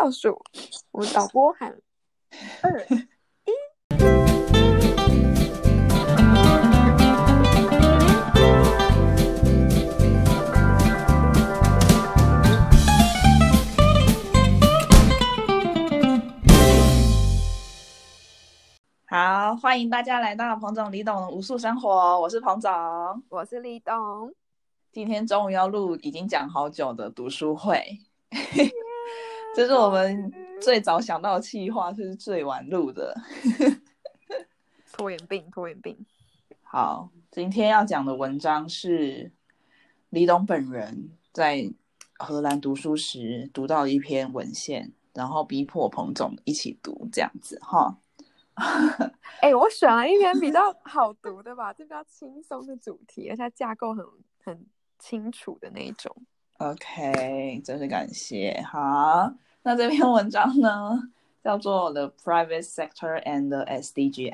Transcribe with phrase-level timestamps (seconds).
[0.00, 0.40] 倒数，
[0.92, 1.76] 我们导播喊
[2.62, 3.08] 二一。
[19.04, 22.70] 好，欢迎大家来到彭总李董的无数生活，我是彭总。
[23.28, 24.32] 我是李董，
[24.92, 27.98] 今天终于要录已经讲好久的读书会，
[29.58, 33.12] 这是我们最早想到的计划，就是最晚录的。
[34.94, 35.98] 拖延病，拖延病。
[36.62, 39.32] 好，今天要讲的文章是
[40.10, 41.68] 李董本人在
[42.20, 47.98] 荷兰读书时读到一篇文献，然后逼迫彭总一起读，这样子哈。
[49.42, 54.06] 哎、我选了一篇比较好读的吧，就比较轻松的主题，而且它架构很
[54.44, 54.66] 很
[55.00, 56.14] 清楚的那一种。
[56.58, 58.60] OK，真是感谢。
[58.62, 59.32] 好，
[59.68, 61.10] 那这篇文章呢，
[61.44, 64.32] 叫做《The Private Sector and the SDGs》，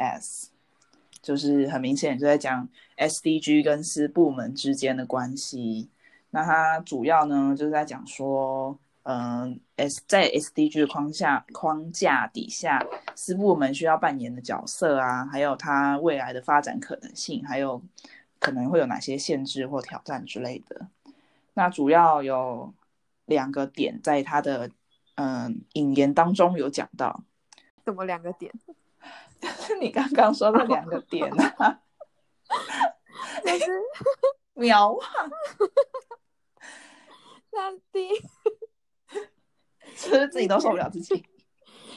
[1.20, 5.90] 就是很明显就在讲 SDG 跟私部门之间的关系。
[6.30, 12.80] 那它主要呢，就是在讲说，嗯，S 在 SDG 的框架框架底下，
[13.16, 17.82] 私部门需要扮演的角色啊，还有它未来的发展可能性，还有
[18.38, 20.86] 可能会有哪些限制或挑战之类的。
[21.54, 22.72] 那主要有
[23.26, 24.70] 两个点，在他的
[25.16, 27.22] 嗯引言当中有讲到，
[27.84, 28.52] 怎么两个点？
[29.60, 31.82] 是 你刚刚说的两个点啊，
[33.44, 33.66] 就是
[34.54, 35.06] 瞄啊，
[37.52, 38.14] 那第一
[39.94, 41.24] 是不是自己都受不了自己？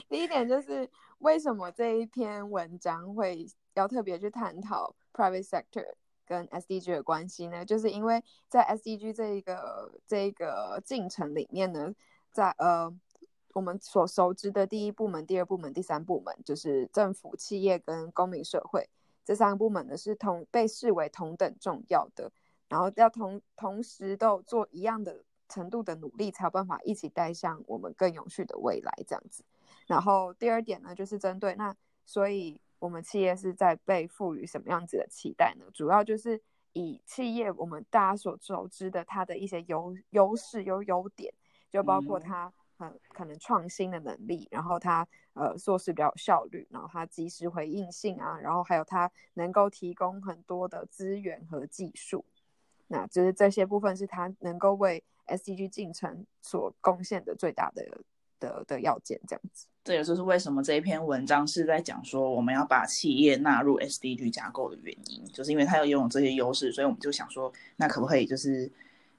[0.10, 5.94] 第一点就是为什么这一篇文章会要特别去探讨 private sector
[6.26, 7.64] 跟 SDG 的关系呢？
[7.66, 11.94] 就是因为在 SDG 这一个这一个进程里面呢，
[12.32, 12.94] 在呃
[13.58, 18.88] 我们所熟知的第一部门、第二部门、第三部门，就是政府、企业跟公民社会
[19.26, 22.32] 这三个部门呢，是同被视为同等重要的，
[22.70, 29.44] 然后要同同时都做一样的程度的努力，才有办法一起带向我们更永续的未来，这样子。
[29.88, 31.76] 然后第二点呢，就是针对那，
[32.06, 35.66] 所以我们企业是在被赋予什么样子的期待呢？
[35.74, 36.40] 主要就是
[36.74, 41.34] 以企业我们大家所熟知的它的一些优优势、优优点，
[41.72, 52.24] 就包括嗯它很可能创新的能力，然后他呃做事比较有效率，然后他及时回应性啊，然后还有他能够提供很多的资源和技术。
[52.88, 57.86] 那就是这些部分是他能够为 SDG 进程所贡献的最大的
[58.40, 59.68] 的的要件，这样子。
[59.84, 68.72] 这也就是为什么这一篇文章是在讲说我们要把企业纳入 SDG 架构的原因，就是因为它要拥有这些优势，所以我们就想说，那可不可以就是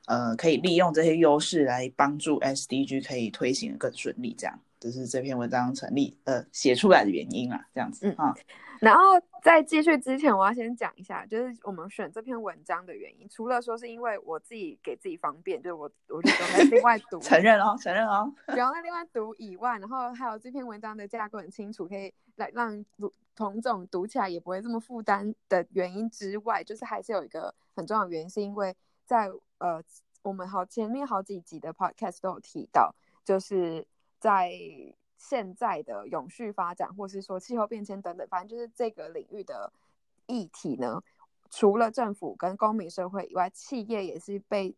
[0.08, 8.34] 呃，可以利用这些优势来帮助 SDG 可以推行的更顺利，这样，这是这篇文章成立呃写出来的原因啊，这样子嗯啊，
[8.80, 9.02] 然后
[9.42, 29.82] 在继续之前，我要先讲一下，就是我们选这篇文章的原因，除了说是因为我自己给自己方便，就是我我就不用再另外读， 承认哦，承认哦，不用再另外读以外，然后还有这篇文章的架构很清楚，可以来让读同种读起来也不会这么负担的原因之外，就是还是有一个很重要的原因，是因为在呃
[30.22, 33.86] 我们好前面好几集的 podcast 都有提到，就是
[34.18, 34.52] 在
[35.16, 39.72] 现在的永续发展，或是说气候变迁等等，反正就是这个领域的
[40.26, 41.02] 议题呢，
[41.50, 44.74] 除了政府跟公民社会以外，企业也是被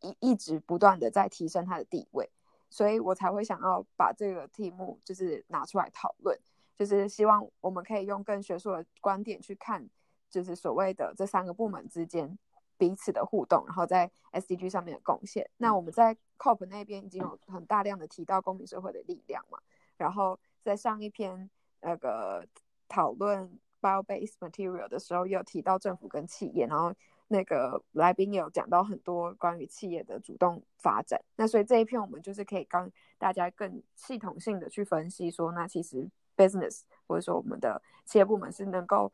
[0.00, 2.30] 一一直不断的在提升它的地位，
[2.70, 6.38] 所以我才会想要把这个题目就是拿出来讨论，
[6.76, 9.88] 就是希望我们可以用更学术的观点去看，
[10.30, 12.38] 就是所谓的这三个部门之间
[12.76, 15.48] 彼此的互动，然后在 SDG 上面的贡献。
[15.58, 19.58] 那我们在 COP 那边已经有很大量的提到公民社会的力量嘛，
[19.96, 21.48] 然后在上一篇
[21.80, 22.46] 那个
[22.88, 26.92] 讨论 bio-based material 的时候，也有提到政府跟企业，然后
[27.28, 31.20] 那个来宾也有讲到很多关于企业的主动发展。
[31.36, 39.12] 那所以这一篇我们就是可以跟大家更系统性的去分析说，那其实 business 或者说我们的企业部门是能够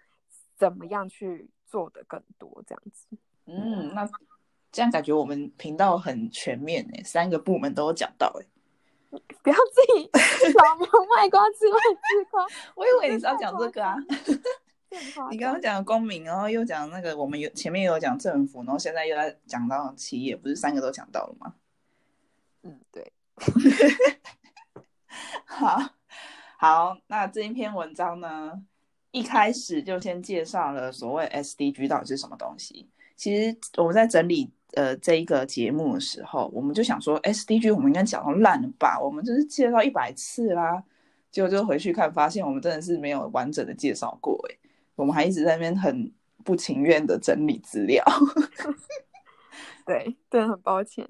[0.57, 3.07] 怎么样去做的更多这样子。
[3.47, 4.09] 嗯，那
[4.73, 8.47] 这样感觉我们频道很全面诶，三个部门都有讲到诶。
[9.43, 10.09] 不要自己
[10.55, 12.47] 老牛卖瓜自卖自夸。
[12.77, 13.97] 我以为你是要讲这个啊，
[15.31, 21.55] 你刚刚讲公民，然后又讲那个我们有前面有讲政府，然后现在又在讲到企业，不是三个都讲到了吗？
[22.63, 23.13] 嗯，对，
[25.45, 25.77] 好，
[26.59, 28.63] 好，那这一篇文章呢，
[29.11, 32.89] 一开始就先介绍了所谓 SDG 到底是什么东西。
[33.21, 38.99] 其实我们在整理呃这一个节目的时候，我们就想说 SDG 我们应该讲到烂了吧？
[38.99, 40.83] 我们就是介绍一百次啦，
[41.31, 44.59] 结果就回去看，发现我们真的是没有完整的介绍过诶，
[44.95, 46.11] 我们还一直在那边很
[46.43, 48.03] 不情愿的整理资料。
[49.85, 51.07] 对，真的很抱歉。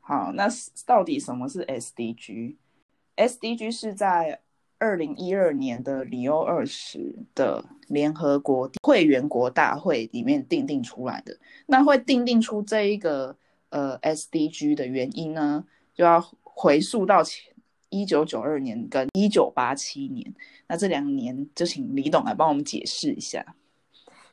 [0.00, 0.48] 好，那
[0.86, 4.40] 到底什么是 SDG？SDG 是在
[4.78, 11.38] 二零一二年的里欧二十的联合国会员国大会里面定定出来的。
[11.66, 13.36] 那会定定出这一个
[13.70, 15.64] 呃 SDG 的原因呢，
[15.94, 17.54] 就要回溯到前
[17.88, 20.34] 一九九二年跟一九八七年。
[20.66, 23.54] 那这两年就请李董来帮我们解释一下。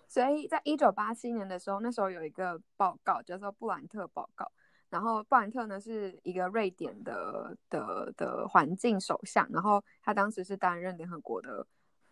[0.07, 4.51] 所以在一九八七年的时候，那时候有一个报告叫做布兰特报告。
[4.93, 11.65] 然后布兰特呢是一个瑞典的的的环境首相，然后他当时是担任联合国的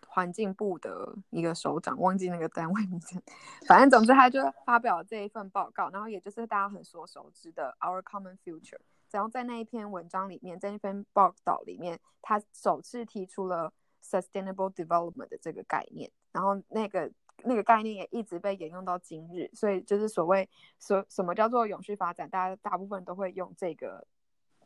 [0.08, 3.22] 环境部的一个首长，忘记那个单位名称。
[3.68, 8.80] 反正总之他就发表了这一份报告，然后也就是大家很所熟知的 Our Common Future。
[9.12, 13.72] 然后在那一篇文章里面，在那篇报道里面，他首次提出了
[14.04, 17.12] Sustainable Development 的这个概念，然后那个。
[17.46, 20.48] 那个概念也一直被沿用到今日，所以就是所谓
[20.80, 24.06] 所什么叫做永续发展，大家大部分都会用这个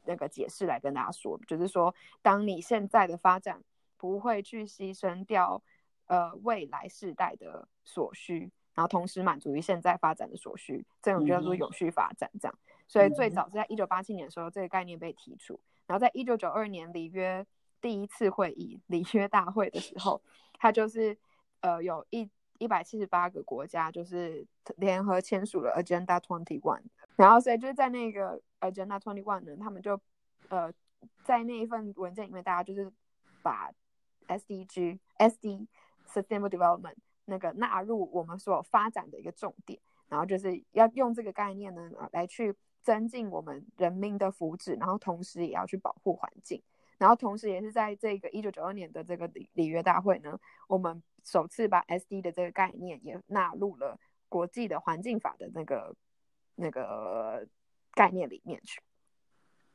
[0.05, 3.63] 那个解释来跟大家说，就是说，当你现在的发展
[3.97, 5.61] 不会去牺牲掉
[6.05, 12.29] 呃未来世代的所需，然后同时满足于现在发展的所需，这种叫做永续发展。
[12.39, 17.45] 这样，所以最早是在一九八七年的时候，这个概念被提出，然后在一九九二年里约
[17.81, 20.21] 第一次会议里约大会的时候，
[20.59, 21.17] 它就是
[21.61, 22.29] 呃有一。
[22.57, 24.45] 一百七十八个国家就是
[24.77, 26.81] 联合签署了 Agenda Twenty One，
[27.15, 29.99] 然后所以就是在那个 Agenda Twenty One 呢，他们就
[30.49, 30.71] 呃
[31.23, 32.91] 在那一份文件里面，大家就是
[33.41, 33.71] 把
[34.27, 35.67] SDG、SD
[36.07, 46.61] Sustainable Development 那个纳入我们所发展的一个重点，然后就是要用这个概念呢来去增进我们人民的福祉，然后同时也要去保护环境。
[46.97, 53.99] 然后同时，也是在这个一九九二年的这个里里约大会呢，我们首次把 SD 的这个概念也纳入了
[54.29, 55.93] 国际的环境法的那个
[56.55, 57.45] 那个
[57.91, 58.81] 概念里面去。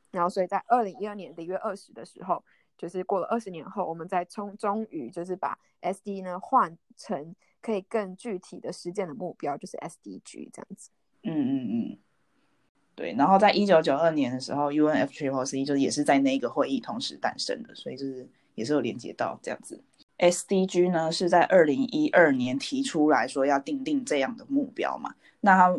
[0.09, 2.43] 然后，所以在二零一二年的一月二十的时候，
[2.77, 10.89] 就是过了二十年后，我们再终终于就是把 SD 呢换成可以更具体的实践的目标，就是 SDG 这样子。
[11.23, 11.99] 嗯嗯嗯。
[12.93, 19.81] 对，然后在一九九二年的时候，UNFCCC 就也是在那个会议同时诞生的，所以就是也是有连接到这样子。
[20.21, 25.77] SDG 呢是在二零一二年提出来说要定定这样的目标嘛，那它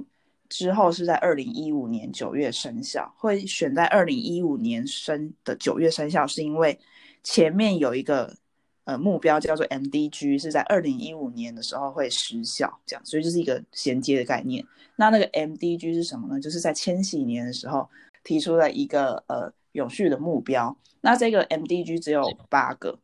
[0.50, 6.78] 之后是在二零一五年九月生效，会选在二零一五年生的九月生效，是因为
[7.22, 8.36] 前面有一个。
[8.84, 14.66] 呃，目标叫做 MDG，是在二零一五年的时候会失效，这样，所以这是一个衔接的概念。
[14.96, 16.40] 那那个 MDG 是什么呢？
[16.40, 17.88] 就是在千禧年的时候
[18.24, 20.76] 提出了一个呃永续的目标。
[21.00, 22.98] 那这个 MDG 只有八个，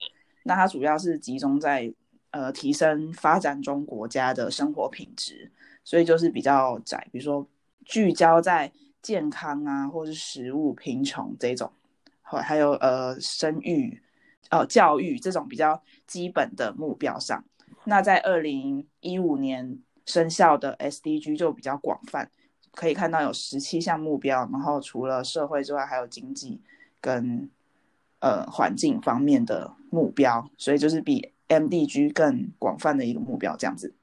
[0.44, 1.92] 那它主要是集中在
[2.30, 5.50] 呃提升发展中国家的生活品质，
[5.84, 7.46] 所以就是比较窄，比如说
[7.84, 11.72] 聚焦在健康啊，或是食物、贫穷这种，
[12.22, 14.02] 还还有呃生育。
[14.50, 17.44] 哦，教育这种比较基本的目标上，
[17.84, 22.30] 那在二零一五年生效的 SDG 就比较广泛，
[22.72, 26.62] 可以看到有十七项目标，然后除了社会之外，还有经济
[26.98, 27.50] 跟
[28.20, 33.94] 呃环境方面的目标，所以就是比 MDG 更广泛的一个目标这样子。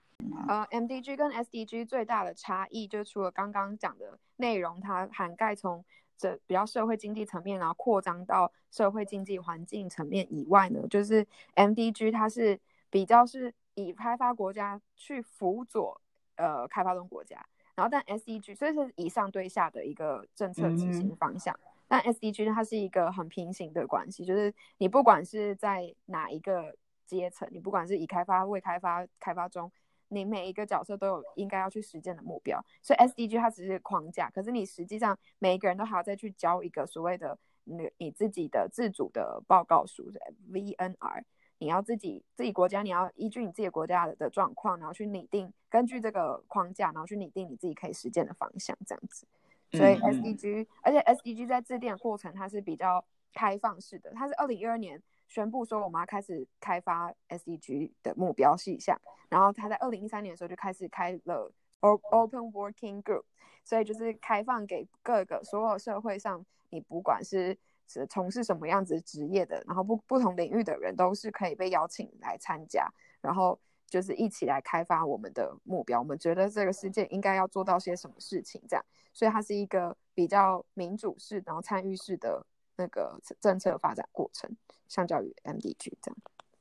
[0.47, 5.83] 呃，MDG 跟 SDG 最大的差异，就除了刚刚讲的内容，它涵盖从
[6.17, 11.25] 这比较社会经济层面，然后扩张到社会经济环境层面以外呢，就是
[11.55, 12.59] MDG 它是
[12.89, 15.99] 比较是以开发国家去辅佐
[16.37, 26.75] 呃开发中国家，然后但 SDG 所以是以上对下的一个政策执行方向，但 SDG 它是一个很平行的关系，就是你不管是在哪一个
[27.05, 29.71] 阶层，你不管是已开发、未开发、开发中。
[30.09, 40.11] 你每一个角色都有应该要去实践的目标，所以 SDG 它只是框架，可是你实际上每一个人都还要再去交一个所谓的那你自己的自主的报告书
[40.51, 41.23] ，VNR，
[41.57, 49.25] 你要自己自己国家你要依据你自己国家的状况，然后去拟定根据这个框架，然后去拟定你自己可以实践的方向这样子。
[49.71, 53.03] 所以 SDG，而且 SDG 在制定的过程它是比较
[53.33, 55.01] 开放式的，它是二零一二年。
[55.27, 58.95] 宣布说我们要开始开发 SDG 的目标事项，
[59.27, 63.23] 然后它在二零一三年的时候就开始开了 Open Working Group，
[63.63, 67.57] 所以就是开放给各个所有社会上你不管是
[67.87, 72.87] 是从事什么样子职业的，然后不不同领域的人都是可以被邀请来参加，
[73.19, 75.99] 然后就是一起来开发我们的目标。
[75.99, 82.45] 我们觉得这个世界应该要做到些什么事情，这样，所以它是一个比较民主式，然后参与式的
[82.77, 84.49] 那个政策发展过程，
[84.87, 86.17] 相较于 MDG 这样。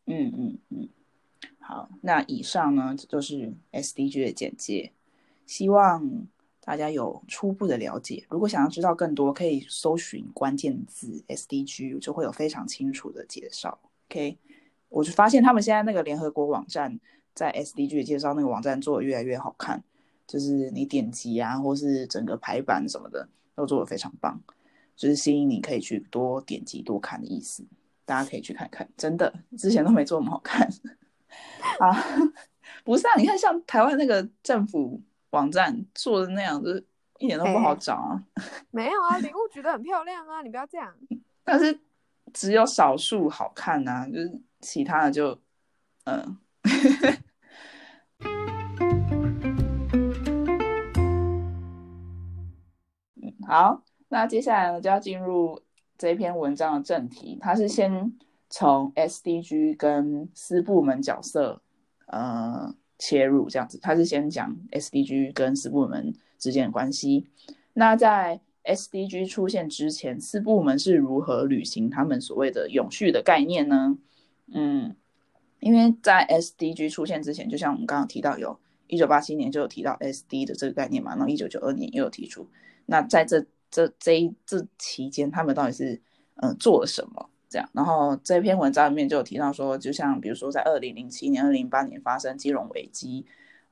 [0.07, 0.89] 嗯嗯嗯，
[1.61, 4.93] 好，那以上呢就是 SDG 的简介，
[5.47, 6.27] 希望
[6.61, 8.27] 大家有初步的了解。
[8.29, 13.79] 如果想要知道更多，可以搜寻关键字 SDG，就会有非常清楚的介绍。
[14.09, 14.39] OK，
[14.89, 16.99] 我就发现他们现在那个联合国网站
[17.35, 19.83] 在 SDG 介绍那个网站做的越来越好看，
[20.27, 24.41] 就是你点击啊，或是整个排版什么的都做的非常棒，
[24.97, 27.65] 就是吸引你可以去多点击多看的意思。
[28.07, 30.69] 大家可以去看看，真的之前都没做那么好看
[31.81, 32.05] 啊！
[32.85, 35.01] 不是啊，你看像台湾那个政府
[35.31, 36.85] 网站做的那样，就是
[37.19, 38.23] 一点都不好找啊。
[38.71, 40.95] 没有啊，礼物举得很漂亮啊，你不要这样。
[41.43, 41.81] 但是
[42.35, 45.39] 只有少数好看啊，就是其他的就
[46.05, 46.39] 嗯。
[53.47, 55.63] 好，那接下来呢就要进入。
[55.97, 58.13] 这篇文章的正题，它是先
[58.51, 61.63] 从 SDG 跟私部门角色
[62.07, 67.29] 呃切入，这样子，它是先讲 SDG 跟私部门之间的关系。
[67.75, 73.97] 那在 SDG 出现之前，私部门是如何履行他们所谓的永续的概念呢？
[74.53, 74.95] 嗯，
[75.61, 82.49] 因为在 SDG 出现之前，就像我们刚刚提到，有一九八七年就有提到 SD 的这个概念嘛，然后一九九二年又有提出，
[82.87, 83.47] 那在这。
[83.71, 86.01] 这这一这期间，他们到底是
[86.37, 87.29] 嗯做了什么？
[87.49, 93.27] 这样，然后这篇文章里面就有提到说，就像比如说在二零零七年、二零零八年发生金融危机，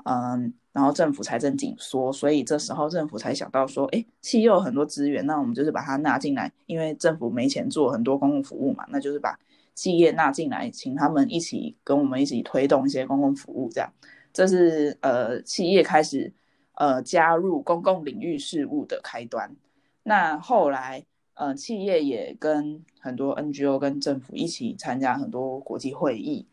[0.05, 9.39] 嗯，然后政府财政紧缩，所以这时候政府才想到说，哎，企业有很多资源，那我们就是把它纳进来，因为政府没钱做很多公共服务嘛，那就是把
[9.75, 13.93] 企业纳进来，请他们一起跟我们一起推动一些公共服务，这样，
[14.33, 16.33] 这是呃企业开始
[16.75, 19.55] 呃加入公共领域事务的开端。
[20.03, 26.47] 那后来，呃，企业也跟很多 NGO 跟政府一起参加很多国际会议，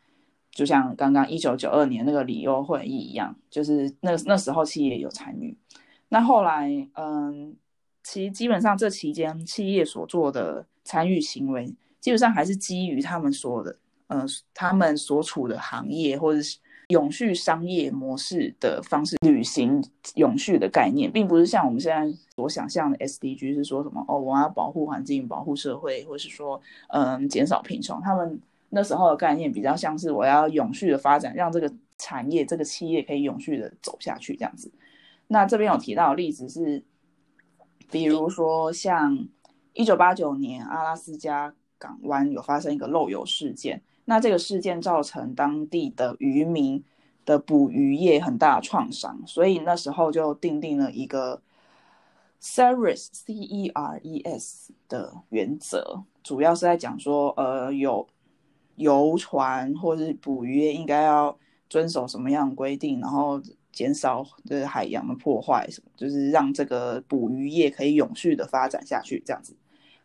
[0.52, 5.58] 就像刚刚一九九二年那个里欧会议一样，就是那那时候企业有参与。
[6.10, 7.56] 那后来，嗯，
[8.04, 13.76] 其基本上这期间企业所做的参与行为，基本上还是基于他们说的，
[14.08, 16.58] 嗯，他们所处的行业或者是。
[16.90, 19.80] 永续商业模式的方式履行
[20.16, 28.02] 永续的概念，并不是像我们现在所想象的 SDG 是说什么哦，我要保护环境、保护社会，或是说嗯减少贫穷。
[28.02, 34.72] 他们那时候的概念比较像是我要永续的发展，让这个产业、这个企业可以永续的走下去这样子。
[35.28, 36.84] 那这边有提到的例子是，
[37.92, 39.28] 比如说像
[39.74, 43.82] 一九八九年阿拉斯加港湾有发生一个漏油事件。
[44.06, 46.84] 那这个事件造成当地的渔民
[47.26, 51.42] 的捕鱼业很大的创伤，所以那时候就定定了一个
[52.42, 58.08] CERES C E R E S 的原则，主要是在讲说，呃，有
[58.76, 61.38] 游船或是捕鱼业应该要
[61.70, 63.40] 遵守什么样的规定，然后
[63.72, 69.56] 减少对海洋的破坏，什么就是让这个捕鱼业可以永续的发展下去，这样子。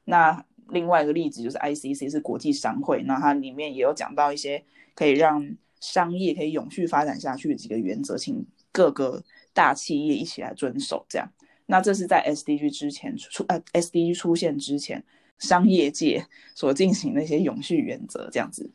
[0.04, 11.04] 那另外一个例子就是 ICC 是国际商会，那它里面也有讲到一些可以让商业可以永续发展下去的几个原则，请各个大企业一起来遵守。
[11.09, 11.30] 这样，
[11.66, 15.04] 那这是在 SDG 之前出呃 SDG 出现之前，
[15.38, 18.71] 商业界所进行的一些永续原则，这样子。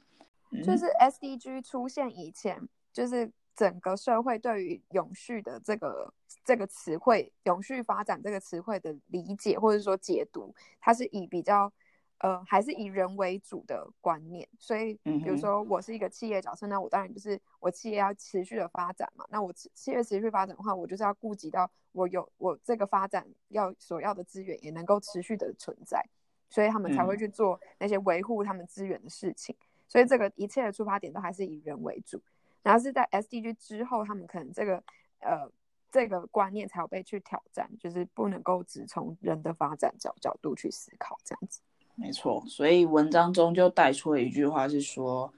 [0.64, 2.60] 就是 SDG 出现以前，
[2.92, 6.14] 就是整个社会对于永续的这个。
[6.46, 11.72] 这个词汇“永续发展”这个词汇的理解或者说解读，它是以比较
[12.20, 14.48] 呃，还是以人为主的观念。
[14.58, 19.26] 所以，比如说我是一个企业角色，那我当然就是我企业要持续的发展嘛。
[19.30, 26.04] 那我企业持续发展的话，我就是要顾及到我有我这个发展要所要的资源也能够持续的存在，
[26.50, 29.56] 所以他们才会去做那些维护他们资源的事情。
[29.88, 32.20] 所以，这个一切的出发点都还是以人为主。
[32.64, 34.84] 然后是在 SDG 之后，他们可能这个
[35.20, 35.52] 呃。
[35.92, 41.62] 这个观念才有被去挑战，就是不能够只从人的发展角角度去思考这样子。
[41.96, 45.34] 没错，所以文章中就带出了一句话，是说，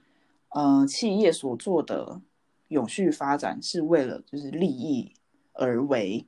[0.50, 2.20] 呃，企业所做的
[2.68, 5.14] 永续发展是为了就是利益
[5.54, 6.26] 而为，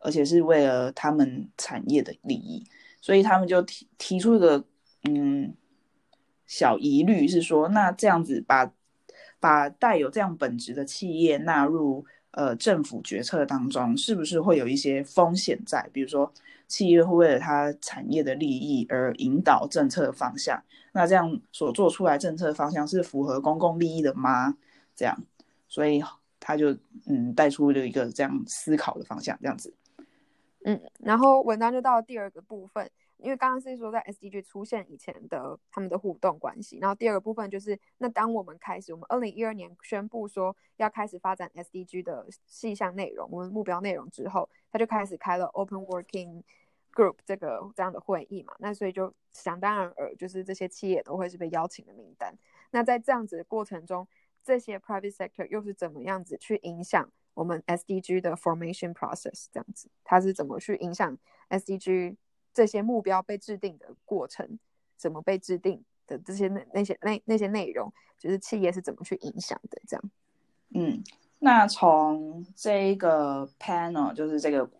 [0.00, 2.66] 而且是为了他们产业的利益，
[3.00, 4.64] 所以他们就提提出一个
[5.04, 5.54] 嗯
[6.44, 8.72] 小疑虑，是说，那这样子把
[9.40, 12.06] 把带有这样本质的企业纳入。
[12.32, 15.84] 呃，政府决策当中是不是会有一些风险在？
[15.92, 16.32] 比如说，
[16.68, 24.56] 企业会为了它产业的利益而引导政策方向，那这样所做出来政策方向是符合公共利益的吗？
[24.94, 25.20] 这样，
[25.66, 26.00] 所以
[26.38, 26.72] 他就
[27.08, 29.74] 嗯带出了一个这样思考的方向，这样子。
[30.64, 32.88] 嗯，然后文章就到第二个部分，
[33.22, 46.42] 因为刚刚是说在 SDG 出现以前的他们的互动关系，然后第二个部分就是那当我们开始，我们二零一二年宣布说要开始发展 SDG 的细项内容，我们目标内容之后，他就开始开了 Open Working
[46.92, 52.34] Group 这个这样的会议嘛，那所以就想当然尔，就是这些企业都会是被邀请的名单。
[52.70, 54.06] 那在这样子的过程中，
[54.42, 57.10] 这些 private sector 又是怎么样子去影响？
[57.34, 61.16] 我们 SDG 的 formation process 这样子，它是怎么去影响
[61.48, 62.16] SDG
[62.52, 64.58] 这些目标被制定的过程？
[64.96, 69.80] 怎么被制定的这些那那些那那些内容，就是企业是怎么去影响的？
[69.86, 70.10] 这样。
[70.74, 71.02] 嗯，
[71.38, 74.70] 那从这一个 panel 就是这个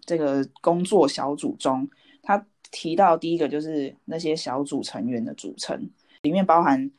[0.00, 1.88] 这个工作小组中，
[2.22, 5.90] 他提到第一个就是那些小组成员的组成，
[6.22, 6.90] 里面包含。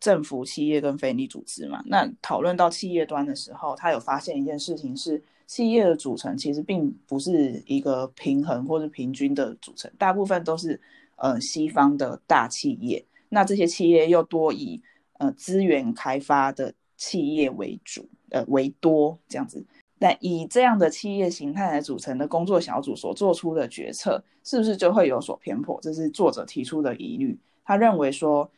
[0.00, 10.80] 政府、企业跟非营利组织嘛，那讨论到企业端的时候，他有发现一件事情是，企业的组成其实并不是一个平衡或者平均的组成，大部分都是
[11.16, 14.80] 呃西方的大企业，那这些企业又多以
[15.18, 19.66] 呃资源开发的企业为主，呃为多这样子。
[19.98, 25.80] 那以这样的企业形态来组成的工作小组所做出的决策，是不是就会有所偏颇？
[25.82, 27.36] 这是作者提出的疑虑。
[27.64, 28.48] 他认为说，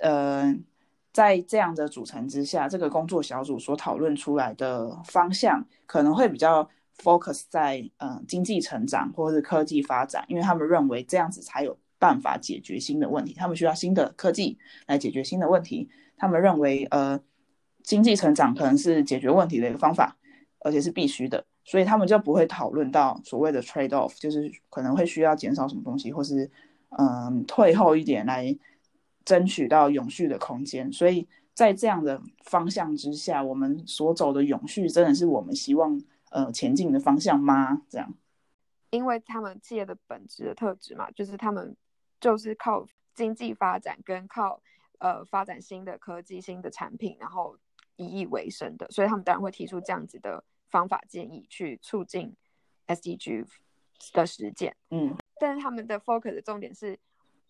[0.00, 0.54] 呃。
[1.12, 6.66] 在这样的组成之下，这个工作小组所讨论出来的方向可能会比较
[7.02, 13.34] focus 在嗯经济成长或者是科技发展，因为他们认为这样子才有办法解决新的问题。
[13.34, 15.86] 他们需要新的科技来解决新的问题。
[16.16, 17.20] 他们认为呃
[17.82, 20.16] 经济成长可能是解决问题的一个方法，
[20.60, 26.50] 而且是必须的，所以他们就不会讨论到所谓的 trade off，就是可能会需要减少什么东西，或是
[26.96, 28.56] 嗯退后一点来。
[29.24, 37.82] 争取到永续的空间，所以在这样的方向之下，我们所走的永续真的是我们希望呃前进的方向吗？
[37.88, 38.14] 这样，
[38.90, 41.76] 因为他们企业的本质的特质嘛，就是他们
[42.20, 44.60] 就是靠经济发展跟靠
[44.98, 47.56] 呃发展新的科技、新的产品，然后
[47.96, 52.34] 以以为生的，所以他们当然会提出这样子的方法建议去促进
[52.86, 53.46] SDG
[54.12, 54.74] 的实践。
[54.90, 56.98] 嗯，但是他们的 focus 的重点是。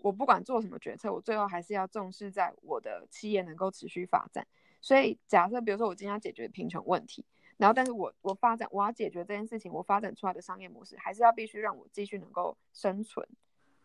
[0.03, 4.47] 我不管做什么决策，我最后还是要重视在我的企业能够持续发展。
[4.81, 7.25] 所以，假设比如说我今天要解决贫穷问题，
[7.57, 13.25] 然后但是我我发展我要解决这件事情，我发展出来的商业模式还是要必须让我继续能够生存，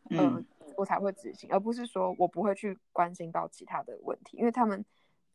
[0.09, 0.43] 嗯，
[0.75, 4.83] 我才会执行，而不是说我不会去关心到其他的问题，因为他们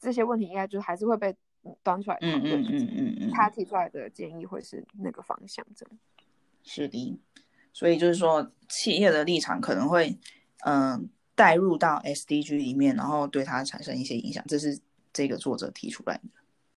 [0.00, 1.32] 这些问题应该就是还是会被
[1.84, 2.60] 端出来讨论。
[2.60, 5.98] 嗯嗯嗯嗯他提出来的建议会是那个方向，这样。
[6.64, 7.20] 是的，
[7.72, 10.18] 所以就是说企业的立场可能会。
[10.64, 14.78] 嗯，带入到 SDG 里面，然后对它产生一些影响，这是
[15.12, 16.22] 这个作者提出来的。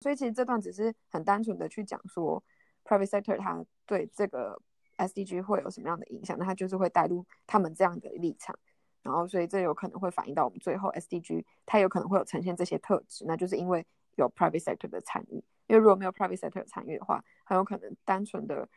[0.02, 2.43] 所以其实这段只是很单纯的去讲说
[2.84, 4.62] ，private sector 它对这个
[4.98, 8.58] SDG 会有什么样的影响，那它就是会带入他们这样的立场，
[9.02, 15.36] 然后所以这有可能会反映到我们最后 SDG 它有可能会有呈现这些特质，那就是因为有 private sector 的参与，
[15.67, 18.67] 因为如果没有 private sector 参与的话，很有可能单纯的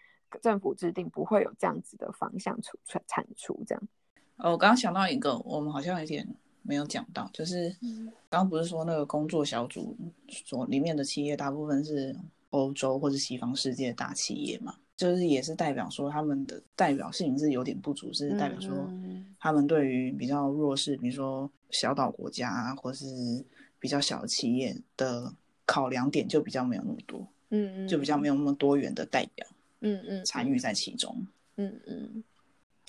[0.41, 3.89] 政府制定不会有这样子的方向出产产出这样。
[4.37, 6.27] 哦，我刚刚想到一个，我们好像有点
[6.63, 7.75] 没有讲到，就是
[8.29, 9.97] 刚刚不是说那个工作小组
[10.29, 12.15] 所里面的企业大部分是
[12.51, 18.91] 欧洲或者西方世界的大企业嘛，就是也是代表说他们的代表性是有点不足，是代表说
[19.41, 23.07] 他们对于比较弱势，比如说小岛国家啊，或是
[23.79, 25.33] 比较小的企业的
[25.65, 29.47] 考量点就比较没有那么多，嗯嗯，就比较没有那么多元的代表，
[29.81, 32.23] 嗯嗯，参与在其中，嗯嗯。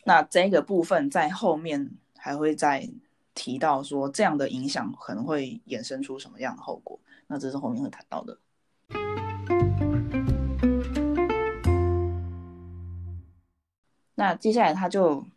[0.08, 2.90] 那这个部分在后面还会再
[3.36, 6.98] 提到说，这样的影响可能会衍生出什么样的后果？
[7.28, 8.40] 那这是后面会谈到的。
[14.16, 15.28] 那接下来他就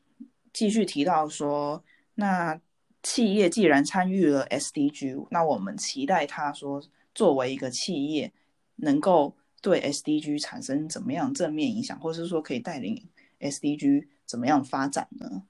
[0.52, 1.82] 继续提到说，
[2.14, 2.60] 那
[3.02, 6.80] 企业既然参与了 SDG，那我们期待他说
[7.12, 8.32] 作为一个企业，
[8.76, 13.08] 能够对 SDG 产生怎么样正面影响，或是说可以带领
[13.40, 14.06] SDG。
[14.30, 15.42] 怎么样发展呢？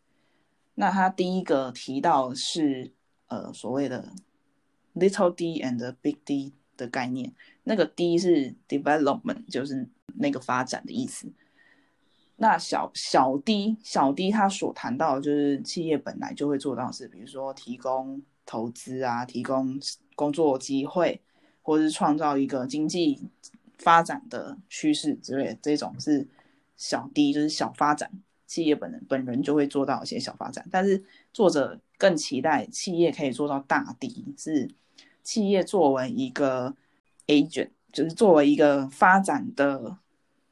[0.77, 2.90] 那他第一个提到是
[3.27, 4.14] 呃所谓的
[4.95, 11.31] little d and big D 的概念，那个 D 是 development，就是那个发展的意思。
[12.37, 19.79] 那小小 D 小 D 他所谈到的就是企业本来就会做到是，比如说提供投资啊，提供
[20.14, 21.21] 工作机会，
[21.61, 23.29] 或是创造一个经济
[23.77, 26.27] 发展的趋势之类，这种是
[26.79, 28.11] 小 D，就是小发展。
[28.51, 31.01] 企业本人本人就会做到一些小发展，但是
[31.33, 34.69] 作者更期待企业可以做到大 D，是
[35.23, 36.75] 企业作为一个
[37.29, 39.97] agent，就是作为一个发展的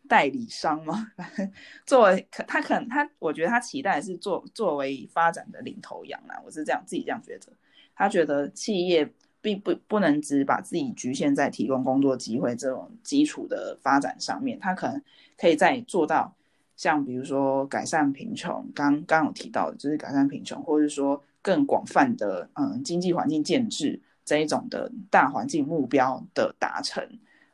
[0.07, 1.11] 代理商嘛，
[1.85, 7.49] 作为可他可能他，我觉得他期待是作作为发展的领头羊啦，我是这样自己这样觉得。
[7.97, 15.03] 他觉得企业并不不能只把自己局限在提供工作机会这种基础的发展上面，他可能
[15.37, 16.33] 可以在做到
[16.79, 27.05] 像比如说改善贫穷，刚刚有提到的就是改善贫穷，或者说更广泛的嗯经济环境建制这一种的大环境目标的达成，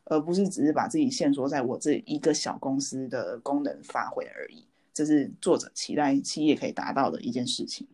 [0.04, 4.68] 而不是只是把自己限缩在我这一个小公司的功能发挥而已。
[4.92, 7.88] 这是作者期待企业可以达到的一件事情。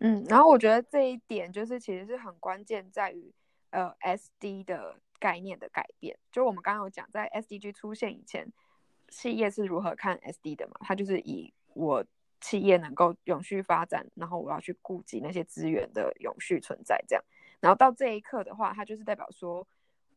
[0.00, 3.30] 嗯，然后我觉得这一点就是其实是很关键，在于
[3.70, 6.16] 呃 SD 的概念的改变。
[6.32, 8.50] 就我们刚刚有讲，在 SDG 出现以前，
[9.08, 10.74] 企业是如何看 SD 的嘛？
[10.80, 12.04] 它就是以我
[12.40, 17.24] 企业能够永续发展，然后我要去顾及那些资源的永续存在这样。
[17.60, 19.66] 然后到这一刻的话，它就是代表说，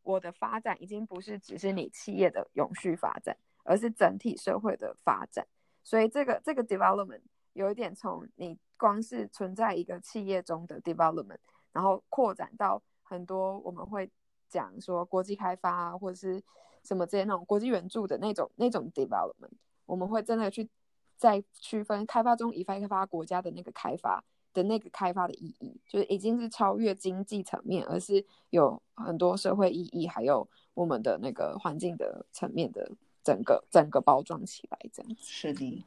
[0.04, 5.48] 我的发展已经不是只是你企业的永续发展，而是整体社会的发展。
[5.84, 7.22] 所以这个这个 development
[7.54, 8.58] 有一点从你。
[8.82, 11.38] 光是存在一个企业中的 development，
[11.72, 14.10] 然后扩展到很多我们会
[14.50, 16.42] 讲说国际开发啊，或者是
[16.84, 19.52] 什么这些那种国际援助的那种那种 development，
[19.86, 20.70] 我们会真的去
[21.18, 32.92] 再区分开发中已开发国家的那个开发的那个开发的意义，就是已经是超越经济层面，而是有很多社会意义，还有我们的那个环境的层面的
[33.24, 35.16] 整个整个包装起来这样。
[35.20, 35.84] 是的，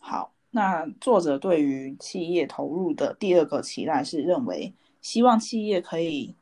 [0.00, 0.32] 好。
[0.52, 6.34] 那作者对于企业投入的第二个期待是认为，希望企业可以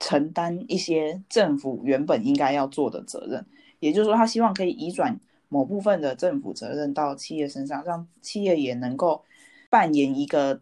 [0.00, 3.46] 承担一些政府原本应该要做的责任，
[3.78, 9.22] 也就是说，他希望可以移转某部分的政府责任到企业身上，让企业也能够
[9.68, 10.60] 扮演一个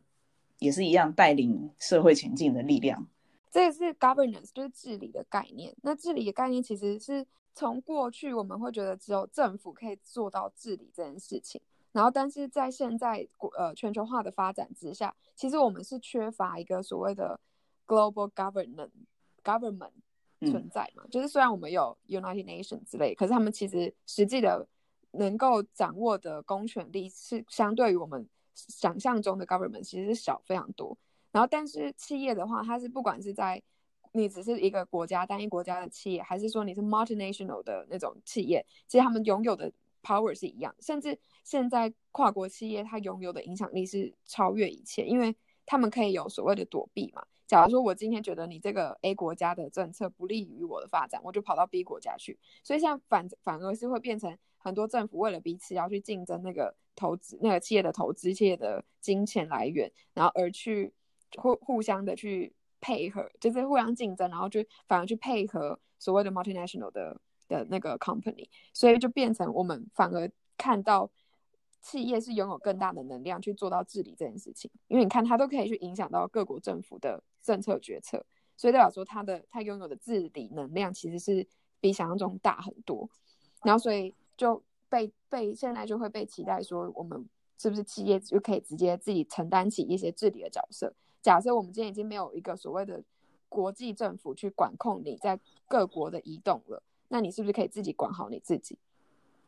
[0.59, 3.07] 也是一样带领社会前进的力量。
[3.51, 5.75] 这是 governance，就是治理的概念。
[5.83, 7.25] 那治理的概念其实是
[7.55, 11.61] 从过去我们会觉得只有政府可以做到治理这件事情。
[11.93, 17.41] 然后，但是在现在呃全球化的发展之下，其实我们是缺乏一个所谓的
[17.87, 18.91] global governance
[19.49, 19.93] government
[20.41, 21.05] 存在嘛。
[21.11, 24.67] 就是虽然我们有 United Nations 之类，可是他们其实实际的
[25.13, 30.97] 能够掌握的公权力是相对于我们想象中的 government 其实是小非常多。
[31.33, 33.63] 然后，但是企业的话，它是不管是在
[34.13, 39.73] 你只是一个国家单一国家的企业，还是说你是 multinational 的那种企业，其实他们拥有的。
[40.01, 47.27] power 是一样，甚至现在跨国企业它拥有的影响力是超越一切，因为他们可以有所谓的躲避嘛。
[47.49, 52.39] 假如说我今天觉得你这个 A 国家的政策不利于我的发展，我就跑到 B 国家去。
[52.63, 60.93] 所以现在反反而是会变成很多政府为了彼此要去竞争那个投资、那个企业的投资、企业的金钱来源，然后而去
[61.39, 67.21] 互互相的去配合，就是互相竞争，然后就反而去配合所谓的 multinational 的。
[67.49, 71.11] 的那个 company，所以就变成我们反而看到
[71.81, 78.23] 企业是拥有更大的能量去做到治理这件事情，因为你看它都可以去影响到各国政府的政策决策，
[78.59, 81.49] 所以代表说他的他拥有的治理能量其实是
[81.81, 83.09] 比想象中大很多。
[83.65, 90.93] 然后所以就被被现在就会被期待说，我们是不是企业就可以直接自己承担起一些治理的角色？
[91.23, 93.03] 假设我们今天已经没有一个所谓的
[93.49, 96.83] 国际政府去管控你在各国的移动了。
[97.09, 98.79] 那你是不是可以自己管好你自己？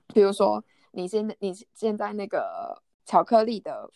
[0.09, 3.91] 比如说，你现在你现在那个巧克力的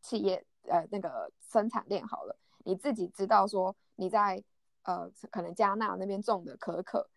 [0.00, 4.42] 企业，呃，那个生产链好了，你自己知道说你在
[4.82, 7.08] 呃可能加纳那边种的可可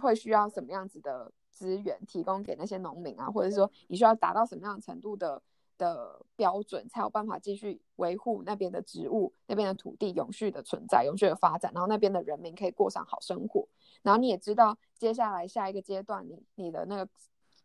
[0.00, 5.40] 会需要什么样子的资源提供给那些农民啊，或者说你需要达到什么样程度的
[5.76, 13.66] 的标准，才有办法继续维护那边的植物、那边的土地永续的存在、永续的发展，然后那边的人民可以过上好生活。
[14.02, 17.08] 然后你也知道，接下来下一个阶段，你你的那个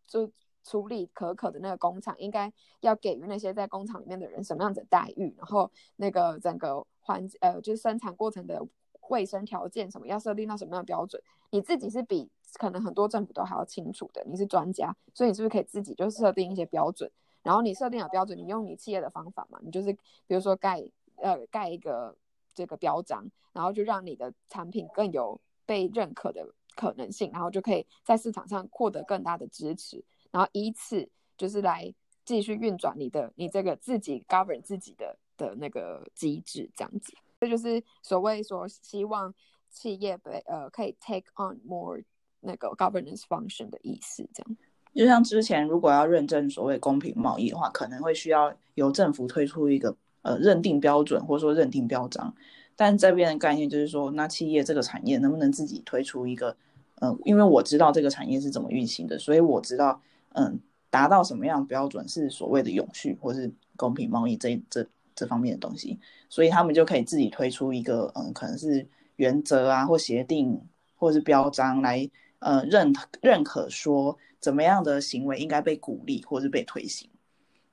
[0.07, 0.31] 就
[0.63, 5.33] 处理可可的那个工厂，应该要给予那些在工厂里面的人什么样的待遇？
[5.37, 8.65] 然后那个整个环呃，就是生产过程的
[9.09, 11.21] 卫生条件什么，要设定到什么样的标准？
[11.51, 17.11] 你自己是比可能很多政府都还要清楚的，你是专家，所以你是不是可以自己就设定一些标准？
[17.41, 19.93] 然后你设定了标准，你用你企业的方法嘛，你就是
[20.27, 20.83] 比如说盖
[21.15, 22.15] 呃盖一个
[22.53, 25.39] 这个标章，然后就让你的产品更有。
[25.69, 31.93] 被认可的可能性，然后就可以在市场上获得更大的支持，然后依次就是来
[32.25, 39.33] 继续运转你的你这个自己 govern 自己的的那个机制，这样子，这就是所谓说希望
[39.69, 42.01] 企业被呃可以 take on more
[42.41, 44.57] 那个 governance function 的意思，这样。
[44.93, 52.33] 就像之前如果要认证所谓公平贸易的话，可能会需要由政府推出一个呃认定标准，或者说认定标章。
[52.75, 56.55] 但这边的概念就是说，那企业这个产业能不能自己推出一个
[57.01, 60.01] 嗯，因为我知道这个产业是怎么运行的，所以我知道，
[60.33, 70.59] 嗯，达到什么样标准是所谓的永续或是公平贸易这这这方面的东西，所以他们就可以自己推出一个，嗯，可能是原则啊或协定
[70.95, 77.09] 或是标章来，呃，认认可说怎么样的行为应该被鼓励或是被推行，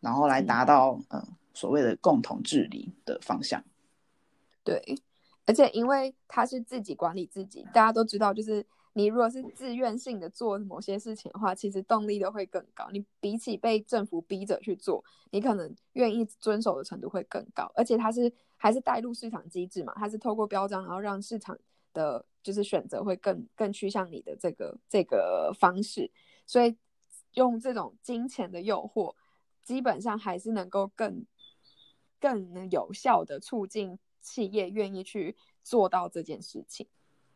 [0.00, 1.22] 然后来达到，嗯，
[1.54, 3.62] 所谓的共同治理的方向。
[4.64, 4.82] 对，
[5.44, 8.64] 而且因为他是自己管理自己，大家都知道，就是。
[8.96, 12.88] 你如果是自愿性的做某些事情的话，其实动力都会更高。
[12.90, 17.70] 你比起被政府逼着去做，你可能愿意遵守的程度会更高。
[17.74, 21.58] 而且它是还是带入市场机制嘛，它是透过标章，然后让市场
[21.92, 26.10] 的就是选择会更更趋向你的这个这个方式。
[26.46, 26.74] 所以
[27.34, 29.14] 用这种金钱的诱惑，
[29.62, 31.26] 基本上还是能够更
[32.18, 36.86] 更有效的促进企业愿意去做到这件事情。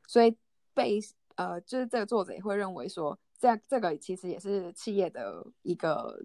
[0.07, 0.35] 所以
[0.73, 0.99] 被
[1.40, 6.22] 呃，就是这个作者也会认为说，这这个其实也是企业的一个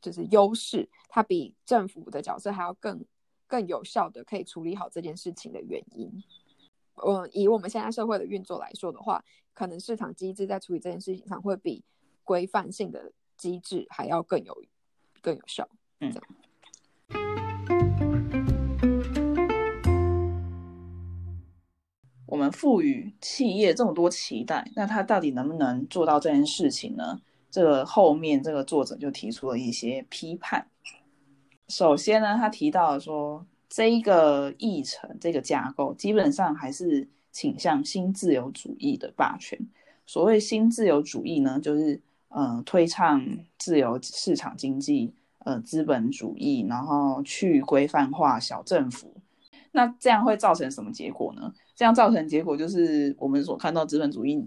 [0.00, 3.04] 就是优势，它比政府的角色还要更
[3.46, 6.10] 更有效的可以处理好这件事情的原因。
[6.94, 9.22] 嗯，以我们现在社会的运作来说的话，
[9.52, 11.84] 可能市场机制在处理这件事情上会比
[12.22, 14.64] 规范性的机制还要更有
[15.20, 15.68] 更有效。
[16.00, 16.10] 嗯。
[22.26, 27.20] 我们赋予企业这么多期待，那他到底能不能做到这件事情呢？
[27.50, 30.66] 这个后面这个作者就提出了一些批判。
[31.68, 39.58] 首先呢，他提到说，这一个议程这个架构基本上还是倾向新自由主义的霸权。
[40.06, 43.24] 所谓新自由主义呢，就是呃推倡
[43.56, 49.14] 自由市场经济，呃资本主义，然后去规范化小政府。
[49.72, 51.52] 那这样会造成什么结果呢？
[51.76, 54.46] 这样造成结果就是我们所看到资本主义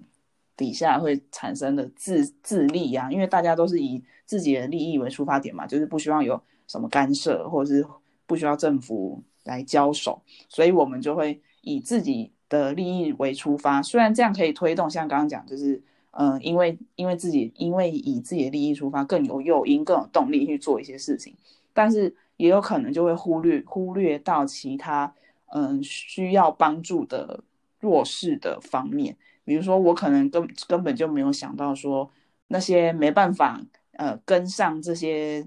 [0.55, 7.85] 底下会产生的自自利啊，因为大家都是以自己的利益为出发点嘛，就是不希望有什么干涉，或者是
[8.25, 13.83] 不需要政府来交手，所以我们就会以自己的利益为出发。
[13.83, 21.35] 虽然这样可以推动，像刚刚讲，就是嗯，因为因为自己因为以自己的利益出发更有诱因、更有动力去做一些事情，
[21.73, 25.13] 但是也有可能就会忽略忽略到其他。
[25.53, 27.43] 嗯，需要帮助的
[27.79, 32.09] 弱势的方面，比如说我可能根根本就没有想到说
[32.47, 33.61] 那些没办法
[33.93, 35.45] 呃跟上这些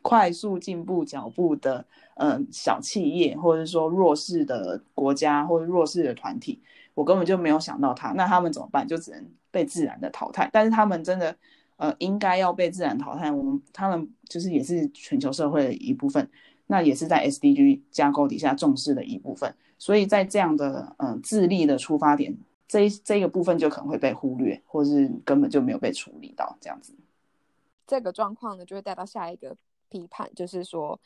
[0.00, 1.84] 快速进步脚步的
[2.16, 6.60] 嗯小企业，或者说弱势的国家或者弱势的团体，
[6.94, 8.86] 我根本就没有想到他，那他们怎么办？
[8.86, 10.48] 就只能被自然的淘汰。
[10.52, 11.36] 但是他们真的
[11.76, 16.28] 呃应该要被自然淘汰，我们他们就是也是全球社会的一部分。
[16.66, 26.94] 那也是在 SDG 架构底下重视的一部分，所以在这样的嗯自立的出发点，这这个部分就可能会被忽略，或是根本就没有被处理到这样子。
[27.86, 29.54] 这个状况呢，就会带到下一个
[29.90, 30.98] 批判，就是说，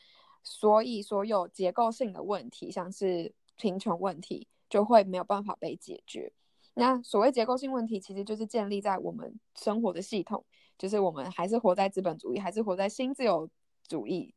[0.43, 6.31] 所以所有结构性的问题，像是贫穷问题，就会没有办法被解决。
[6.75, 10.45] 那所谓结构性问题，其实就是建立在我们生活的系统，
[10.77, 13.49] 就是我们还是活在资本主义，还是活在新自由
[13.87, 14.33] 主义。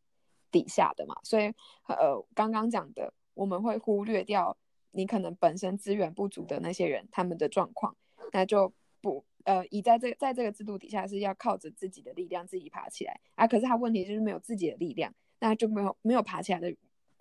[0.50, 1.52] 底下的嘛，所以
[1.86, 4.56] 呃，刚刚讲的，我们会忽略掉
[4.92, 7.96] 你可能本身资源不足的那些人他们的状况，
[8.32, 13.46] 那就不呃，以在这在这个制度底下是要靠着自己的力量自己爬起来啊。
[13.46, 16.76] 可是他问题就是没有自己的力量，那就没有没有爬起来的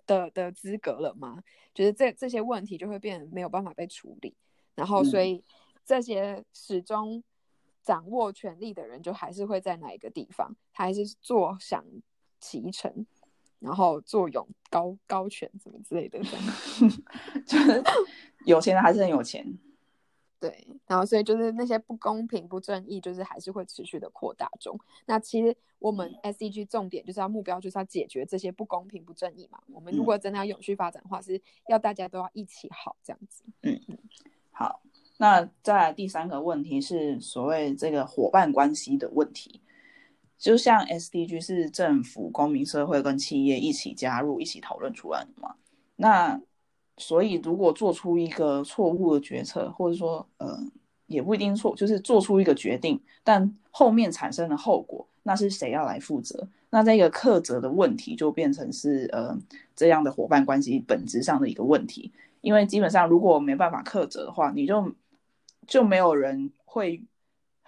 [0.06, 1.42] 的的资格了吗？
[1.72, 4.34] 就是这这些问题就会变没有办法被处理，
[4.74, 5.42] 然后所以
[5.84, 7.22] 这些始终
[7.82, 11.84] 掌握权力的人就还是会在哪一个地方，他还是坐享
[12.40, 13.06] 其成。
[13.60, 16.18] 然后坐拥高高权什么之类的，
[17.46, 17.82] 就是
[18.44, 19.46] 有钱人还是很有钱。
[20.40, 24.74] 对，然后所以就是那些不公平、不正义，就是还是会持续的扩大中。
[25.04, 29.60] 那其实我们 S E G 重点就是要目标就是要解决这些不公平、不正义嘛。
[29.66, 33.44] 我们如果真的要永续发展的话，是要大家都要一起好这样子。
[33.60, 33.98] 嗯嗯，
[34.50, 34.80] 好。
[35.18, 39.60] 那再来第三个问题是所谓这个伙伴关系的问题。
[40.40, 45.54] 就像 SDG 是政府、公民社会跟企业一起加入、一起讨论出来的嘛？
[45.96, 46.40] 那
[46.96, 50.58] 所以如果做出一个错误的决策，或者说呃
[51.06, 56.48] 也不一定错，就是做出一个决定，但后面产生的后果，那是谁要来负责？
[56.70, 59.36] 那这个克责的问题就变成是呃
[59.76, 64.90] 这样的伙伴关系本质上的一个问题，因为基本上如果没办法克责的话，你就
[65.66, 67.02] 就没有人会。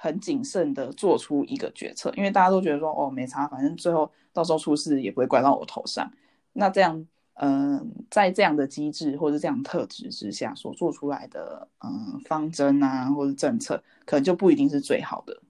[0.03, 6.11] 很谨慎的做出一个决策，因为大家都觉得说，哦，没差，反正最后到时候出事也不会怪到我头上。
[6.55, 15.41] 那这样嗯，在这样的机制或者这样特质之下所做出来的嗯方针啊或者政策，可能就不一定是最好的。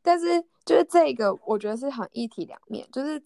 [0.00, 3.20] 但是就是这个，我觉得是很一体两面，就是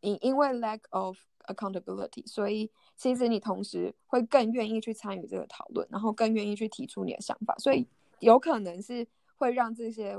[0.00, 7.86] 因因为 lack of accountability，所以其实你同时会更愿意去参与这个讨论，然后更愿意去提出你的想法，所以
[8.18, 10.18] 有可能是会让这些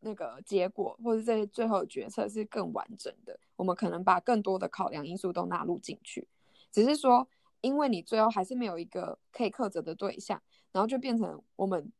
[0.00, 3.38] 那个结果或者这些最后决策是更完整的。
[3.56, 6.26] 我们可能把更多的考量因素都纳入进去，
[6.70, 7.28] 只是说，
[7.60, 11.92] 因为你最后还是没有一个可以克责的对象，然后就变成我们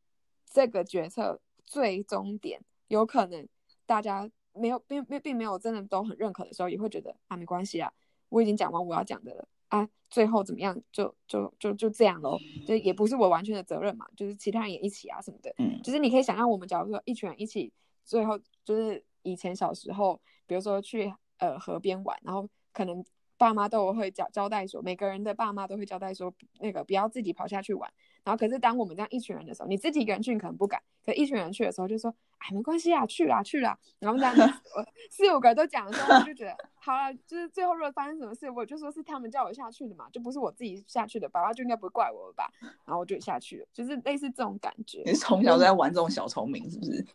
[0.46, 2.60] 这个决策最终点。
[2.86, 3.46] 有可能
[3.84, 7.92] 大家没有并并并没有真的都很认可的时候，也会觉得啊没关系啊，
[8.28, 17.72] 我已经讲完我要讲的了啊，最后怎么样就就就就这样喽，就也不是我完全的责任嘛，就是其他人也一起啊什么的，嗯，就是你可以想象我们假如说一群人一起，
[18.04, 23.04] 最后就是以前小时候，比如说去呃河边玩，然后可能。
[23.40, 27.88] 爸妈都会交交代说，每个人的爸妈都会交代说，那个不要自己跑下去玩。
[28.28, 33.78] 然后，可是当我们这样一群人的时候，你自己一个人去你可能不敢，可一群人去的时候就说，哎，没关系啊，去啦去啦。
[33.98, 34.42] 然后这样子，
[35.10, 42.52] 四五个人都讲的时候，我就觉得好了，就是最后如果发生什么事，我就说是他们叫我下去的嘛，就不是我自己下去的，爸爸就应该不会怪我了吧？
[42.84, 45.02] 然后我就下去了，就是类似这种感觉。
[45.06, 47.06] 你从小在玩这种小聪明，是不 是？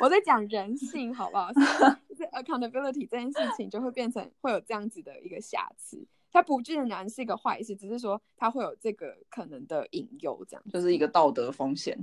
[0.00, 1.52] 我在讲人性，好不好？
[1.52, 6.02] 就是 accountability 这件事情就会变成会有这样子的一个瑕疵，
[6.36, 11.98] 它不尽然是一个坏事，只是说它会有这个可能的引诱，这样就是一个道德风险。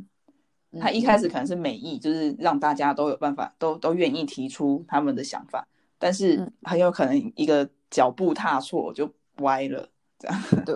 [0.82, 5.68] 他一开始可能是美意，就是让大家都有办法，都都愿意提出他们的想法，
[6.00, 9.08] 但是很有可能一个脚步踏错就
[9.42, 10.42] 歪了，这样。
[10.66, 10.76] 对，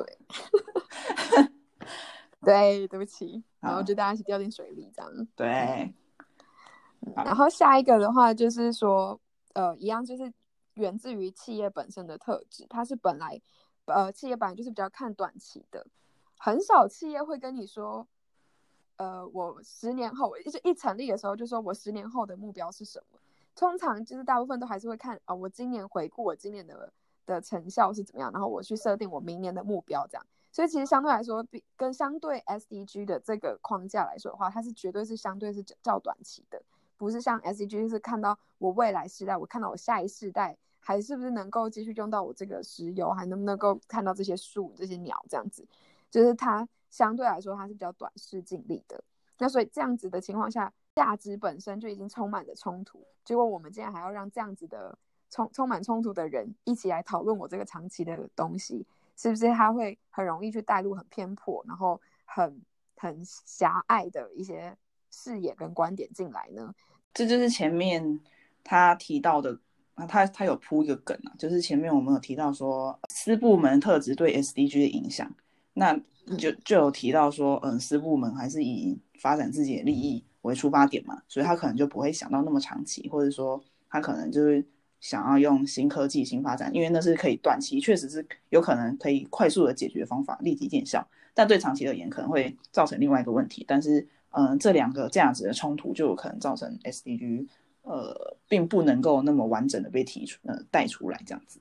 [2.45, 5.27] 对，对不起，然后就大家一起掉进水里，这样。
[5.35, 5.91] 对。
[7.15, 9.19] 然后下一个的话就是说，
[9.53, 10.31] 呃，一样就是
[10.77, 13.41] 源自于企业本身的特质，它是本来，
[13.85, 15.85] 呃，企业本来就是比较看短期的，
[16.37, 18.07] 很少企业会跟你说，
[18.97, 23.19] 呃，我十年后，就是一成立的时候就说我十年后的目标是什么，
[23.55, 26.93] 通常就是大部分都还是会看啊，我今年回顾我今年的
[27.25, 36.61] 的成效是怎么样，然后我去设定我明年的目标这样，所以其实相对来说，比跟相对 SDG 的这个框架来说的话，它是绝对是相对是较短期的。
[36.99, 45.67] 不是像 S D G 是看到我未来世代，我看到我下一世代还是不是能够继续用到我这个石油，还能不能够看到这些树、这些鸟这样子，
[46.09, 49.03] 就是它相对来说它是比较短视近利的。
[49.37, 53.05] 那所以这样子的情况下，价值本身就已经充满了冲突。
[53.25, 54.97] 结果我们竟然还要让这样子的
[55.29, 62.61] 充充满冲突的人一起来讨论我这个长期的东西，是不是他会很容易去带入很偏颇，然后很
[62.95, 64.73] 很狭隘的一些
[65.11, 66.73] 视野跟观点进来呢？
[67.13, 68.21] 这就是前面
[68.63, 69.59] 他提到的
[69.97, 75.29] 啊，他他有铺一个梗啊，就是前面我们有提到说私部门特质对 SDG 的影响，
[75.73, 75.99] 那
[76.37, 84.63] 就就有提到说，嗯，私部门还是以发展自己的利益为出发点嘛，所以他可能就不会想到那么长期，或者说他可能就是
[84.99, 94.07] 想要用新科技、新发展，因为那是可以短期确实是有可能可以快速的解决方法，立即见效，但对长期而言可能会造成另外一个问题，但是。
[94.31, 97.47] 嗯，这两个价值的冲突就有可能造成 SDG，
[97.87, 101.59] 呃，并不能够那么完整的被提出，呃，带出来这样子。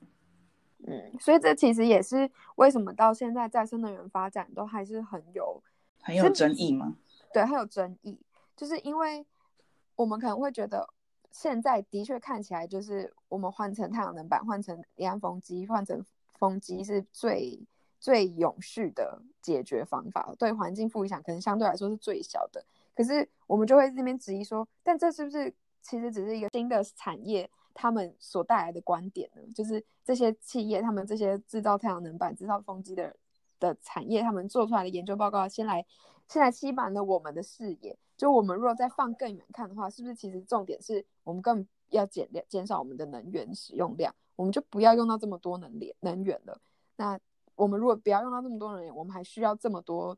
[0.85, 5.61] 嗯，所以这其实也是为什么到现在再生能源发展都还是很有
[6.01, 6.95] 很有争议吗？
[7.33, 8.19] 对，很有争议，
[8.55, 9.25] 就是因为
[9.95, 10.87] 我们可能会觉得
[11.31, 16.05] 现在的确看起来就是我们换成太阳能板，换成离岸风机，换成
[16.37, 17.59] 风机是最。
[17.99, 22.63] 最永续的解决方法，对环境负影响可能相对来说是最小的。
[22.95, 25.51] 可是我们就会这边质疑说，但这是不是
[25.87, 29.41] 其实只是一个新的产业，他们所带来的观点呢？
[29.55, 33.15] 就是这些企业，他们这些制造太阳能板、制造风机的
[33.57, 35.85] 的产业，他们做出来的研究报告，先来
[36.27, 37.97] 先来欺瞒了我们的视野。
[38.17, 46.59] 就我们如果再放更远看的话，是不是其实重点是我们更要减量、减少我们的能源使用量，我们就不要用到这么多能源能源了。
[46.97, 47.17] 那
[47.55, 50.17] 我们如果不要用到这么多能源，我们还需要这么多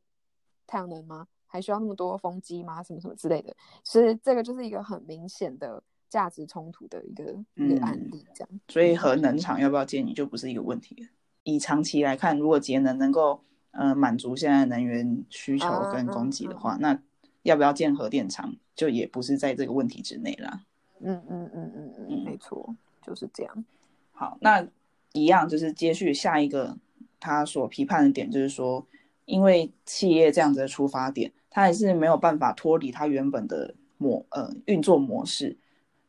[0.65, 1.27] 太阳能吗？
[1.51, 2.81] 还需要那么多风机吗？
[2.83, 8.59] 什么什么之类的，所以这个就是一个很明显的价值冲突的一个一个案例，这样。
[8.67, 11.09] 所以核能厂要不要建你就不是一个问题了。
[11.43, 13.41] 以长期来看，如果节能能够
[13.71, 17.01] 呃满足现在能源需求跟供给的话，那
[17.41, 20.61] 要不要建核电厂就也不是在这个问题之内啦。
[20.99, 23.65] 嗯嗯嗯嗯嗯，没错，就是这样。
[24.11, 24.67] 好，那
[25.13, 26.77] 一样就是接续下一个。
[27.21, 28.87] 他所批判的点就是说，
[29.29, 35.55] 因为企业这样子的出发点，他还是没有办法脱离他原本的模呃运作模式。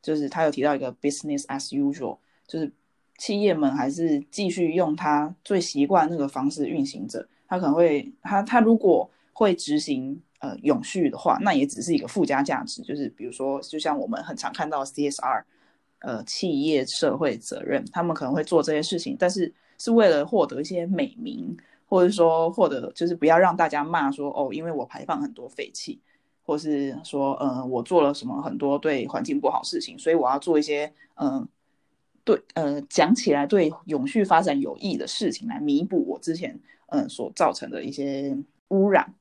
[0.03, 2.17] 就是他有提到一个 business as usual，
[2.47, 2.73] 就是
[3.19, 7.29] 企业们还是继续用他最习惯那个方式运行着。
[7.47, 15.43] 他可能会，他他如果会执行呃永续的话，那也只是一个附加价值，就是比如说，就像我们很常看到 CSR，
[15.99, 21.55] 呃，企业社会责任，他们可能会做这些事情，但是是为了获得一些美名，
[21.91, 26.01] 或者说或者就是不要让大家骂说哦，因为我排放很多废气，
[26.43, 31.47] 或是说呃我做了什么很多对环境不好事情，所以我要做一些嗯。
[32.23, 36.57] 对，呃，讲起来对永续发展有益的事情来弥补我之前
[36.89, 38.37] 嗯所造成的一些
[38.69, 39.15] 污染，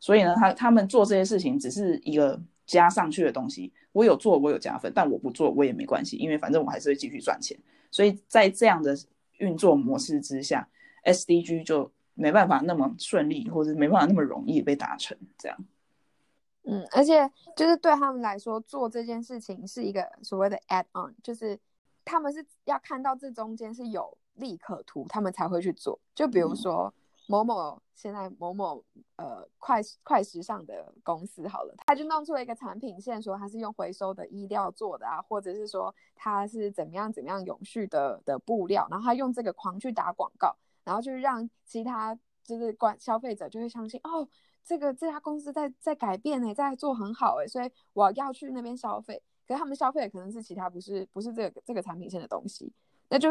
[0.00, 3.70] 所以呢，他他们做这些事情只是一个加上去的东西。
[3.92, 7.56] 我有做，我有加分，但我不做我也没关系，因为反正我还是会继续赚钱。
[7.90, 8.96] 所以在这样的
[9.36, 10.66] 运作模式之下
[11.04, 15.16] ，SDG 就没办法那么顺利，或者没办法那么容易被达成。
[15.38, 15.56] 这样，
[16.64, 21.56] 嗯，而且就是对他们来说，做这件事情是一个所谓的 add on，就是。
[22.08, 25.98] 他们是要看到这中间是有利可图，他们才会去做。
[26.14, 26.94] 就比如说
[27.26, 28.80] 某某现在某某
[29.16, 40.54] 呃快快时尚的公司好了，他就弄出了一个产品线，说他是用回收的衣料做的啊，或者是说他是怎么样怎么样永续的的布料，然后他用这个狂去打广告，
[40.86, 44.26] 然后就是让其他就是关消费者就会相信哦，
[44.64, 49.20] 这个这家公司在在改变哎，在做很好哎，所以我要去那边消费。
[49.48, 52.72] 可是他们消费的可能是其他不是不是这个这个产品线的东西，
[53.08, 53.28] 那就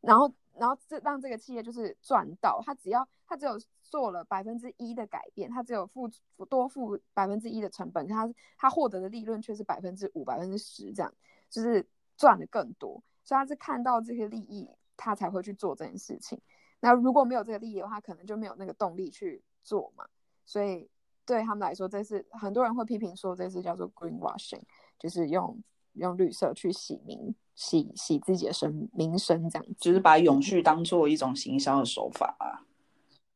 [0.00, 6.08] 然后然后这让这个企业就是赚到，他只要他只有做了百分之一的改变，他只有付
[6.48, 11.12] 多付百分之一的成本，他他获得的利润却是百分之五百分之十这样，
[11.48, 11.86] 就是
[12.16, 16.40] 赚的更多，所以他是看到这些利益，他才会去做这件事情。
[16.82, 20.04] 那如果没有这个利益的话，可能就没有那个动力去做嘛。
[20.44, 20.90] 所以
[21.24, 24.60] 对他们来说，这是很多人会批评说这是叫做 greenwashing。
[24.98, 25.60] 就是用
[25.94, 32.62] 用绿色去洗名洗洗自己的声名声，这样子，就是把永续当做一种行销的手法啊。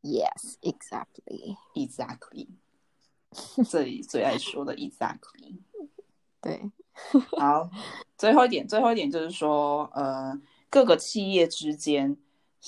[0.03, 2.49] Yes, exactly, exactly。
[3.69, 5.59] 这里最爱说的 exactly。
[6.41, 6.71] 对，
[7.37, 7.69] 好，
[8.17, 10.41] 最后一点，最后一点就是说，呃，
[10.71, 12.17] 各个企业之间，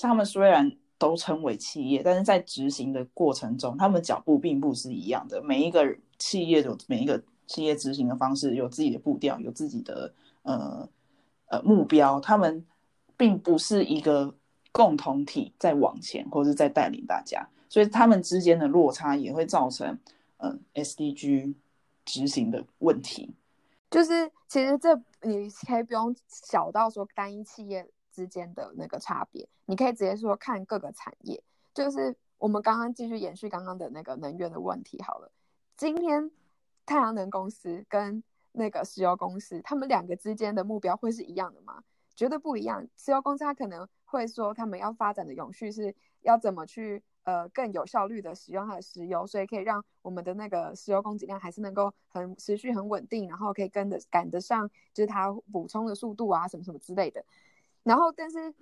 [0.07, 5.41] 他们虽然都称为企业，但是在执行的过程中，他们脚步并不是一样的。
[5.43, 7.21] 每一个企业有每一个。
[7.49, 10.87] 企业执行的方式有自己的步调，有自己的呃
[11.47, 12.63] 呃目标，他们
[13.17, 14.31] 并不是一个
[14.71, 19.97] 共同体在往前，或者在带领大家，所以他们之间的落差也会造成
[20.37, 21.55] 嗯 SDG
[22.05, 23.33] 执行的问题。
[23.89, 27.83] 就是其实这你可以不用小到说单一企业
[28.19, 31.41] 之间的那个差别，你可以直接说看各个产业。
[31.73, 35.31] 就是我们刚刚继续延续刚刚的那个能源的问题好了，
[35.77, 36.29] 今天。
[36.85, 41.83] 太阳能公司跟那个石油公司，他们两个之间的目标会是一样的吗？
[42.15, 42.83] 绝对不一样。
[42.97, 57.23] 石油公司它可能会说，他们要发展的永续是要怎么去呃更有效率的使用它的石油，所以可以让我们的那个石油供给量还是能够很持续很稳定，然后可以跟得赶得上就是它补充的速度啊什么什么之类的。
[57.89, 58.53] 然后，但是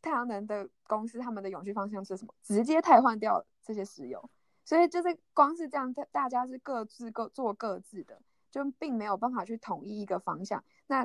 [0.00, 2.32] 太阳能的公司他们的永续方向是什么？
[2.40, 4.30] 直接替换掉这些石油。
[4.64, 10.62] 所以就是光是这样，大大家是各自各做各自的，就并没有办法去统一一个方向。
[10.86, 11.04] 那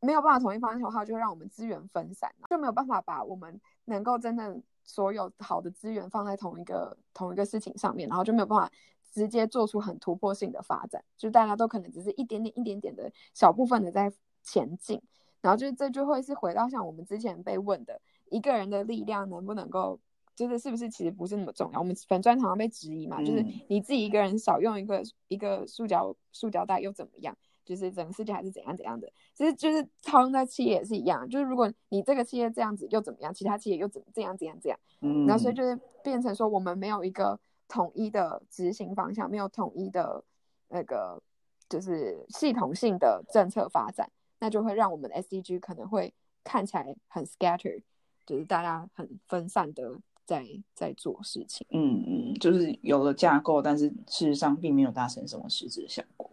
[0.00, 8.72] 没有办法统一方向的话，就让我们资源分散，就没有办法把我们能够真正所有好的资源放在同一个同一个事情上面，然后就没有办法
[9.12, 11.04] 直接做出很突破性的发展。
[11.18, 14.10] 就大家都可能只是一点点、一点点的小部分的在
[14.42, 15.02] 前进，
[15.42, 20.00] 然后就这就会是回到像我们之前被问的，一个人的力量能不能够。
[20.34, 21.78] 就是是不是其实不是那么重要？
[21.78, 27.36] 我们粉砖常常被质疑嘛，就是你自己一个人少用一个一个塑胶塑胶袋又怎么样？
[27.66, 29.12] 就是整个世界还是怎样怎样的？
[29.34, 33.32] 其实就是套用在企业也是一样，就是如果你这个企业这样子又怎么样？
[33.34, 34.80] 其他企业又怎么这样怎样怎样？
[35.02, 37.38] 嗯，然后所以就是变成说我们没有一个
[37.68, 40.24] 统一的执行方向，没有统一的
[40.68, 41.22] 那个
[41.68, 44.10] 就是系统性的政策发展，
[44.42, 46.12] 那就会让我们的 SDG 可能会
[46.42, 47.80] 看起来很 scatter，
[48.26, 50.00] 就是大家很分散的。
[50.24, 56.30] 在在做事情，嗯嗯，就是有了架构，但是事实上并没有达成什么实质的效果。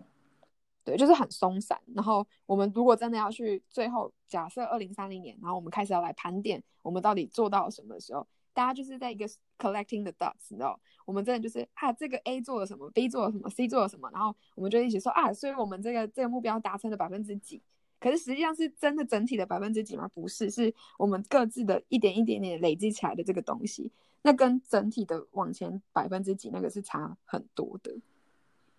[0.86, 1.78] 对，就是很松散。
[1.95, 17.60] 然后我们如果真的要去最后假设二零三零年，然后我们开始要来盘点我们到底做到什么的时候，大家就是在一个 collecting the dots，你知道，我们真的就是啊，这个 A 做了什么，B 做了什么，C 做了什么，然后我们就一起说啊，所以我们这个这个目标达成了百分之几。
[18.00, 20.08] 可是实际上是真的整体的百分之几吗？
[20.14, 23.91] 不是，是我们各自的一点一点点累积起来的这个东西，
[24.22, 27.93] 那跟整体的往前百分之几那个是差很多的。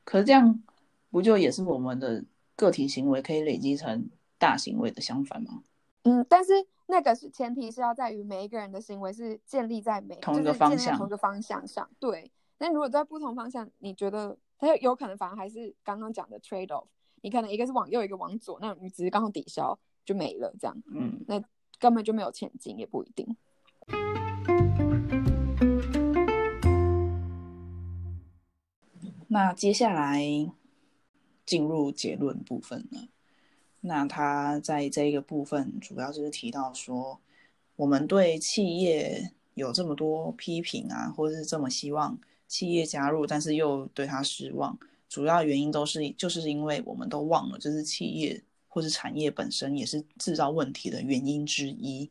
[0.05, 0.63] 可是这样
[1.11, 2.25] 不就也是我们的
[2.57, 4.09] 个体行为可以累积成
[4.39, 5.63] 大行为的相反吗？
[6.05, 6.53] 嗯，但是
[6.87, 11.89] 那个是前提是要在于每一个人的行为是建立在每同一个方向同一个方向上。
[11.99, 16.87] 对，那如果在不同方向，你觉得它有有可能反而还是刚刚讲的 trade off，
[17.23, 21.43] 你可能一个是往右，一个往左，那你只是刚好抵消就没了，这样嗯，那
[21.79, 23.37] 根本就没有前进，也不一定。
[29.29, 30.23] 那接下来
[31.45, 33.09] 进入结论部分了。
[33.83, 37.21] 那他在这一个部分主要就是提到说，
[37.77, 44.77] 我们对企业有这么多批评啊，或者是这么希望企业加入，但是又对他失望，
[45.11, 52.07] 主要原因都是就是因为我们都忘了，就是企业或是产业本身也是制造问题的原因之一，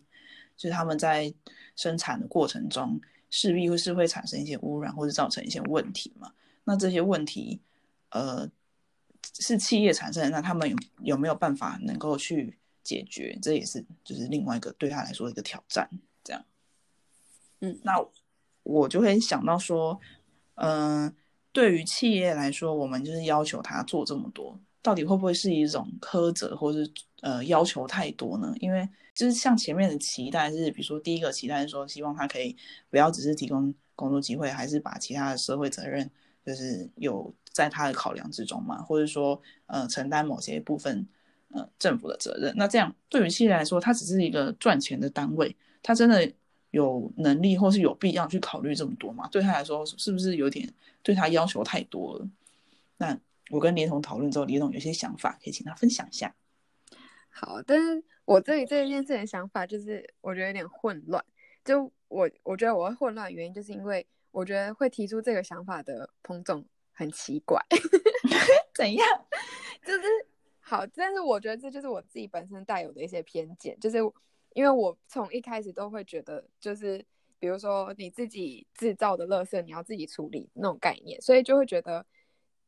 [0.57, 1.33] 就是他们在
[1.77, 6.33] 生产的过程中势必会是会产生一些污染或者造成一些问题嘛。
[6.65, 7.61] 那这些问题，
[8.09, 8.45] 呃，
[9.39, 13.39] 是企业产生的，那他们有有没有办法能够去解决？
[13.41, 15.89] 这也是就是另外一个对他来说的一个挑战。
[16.21, 16.45] 这样，
[17.61, 17.95] 嗯，那
[18.63, 19.97] 我就会想到说，
[20.55, 21.15] 嗯、
[21.59, 26.89] 对于企业来说，我们就是要求他做这么多，到底会不会是一种苛责，或是
[27.19, 28.55] 呃要求太多呢？
[28.61, 32.55] 因为就是像前面的期待是，比如说第一个期待是说，希望他可以
[32.89, 36.09] 不要只是提供工作机会，还是把其他的社会责任
[36.45, 41.05] 就是有在他的考量之中嘛，或者说呃承担某些部分
[41.49, 42.53] 呃政府的责任。
[42.55, 45.53] 那这样对于企业来说，它只是一个赚钱的单位，
[45.83, 46.31] 它真的
[46.71, 49.27] 有能力或是有必要去考虑这么多吗？
[49.31, 52.27] 对他来说，是不是有点对他要求太多了？
[52.97, 53.17] 那
[53.49, 56.35] 我跟李总讨论之后，李总有些想法，可以请他分享一下。
[57.29, 61.23] 好，但是我对于这件事的想法就是，我觉得有点混乱。
[61.63, 67.63] 就我，我觉得我会混乱原因，就是因为我觉得会提出这个想法的彭总很奇怪，
[68.75, 69.07] 怎样？
[69.85, 70.01] 就是
[70.59, 73.97] 好，但是我觉得这就是我自己本身带有的一些偏见，就是
[74.53, 77.05] 因为我从一开始都会觉得，就是
[77.39, 82.05] 比如说你自己制造的垃圾，你要自己处理那种概念，所以就会觉得，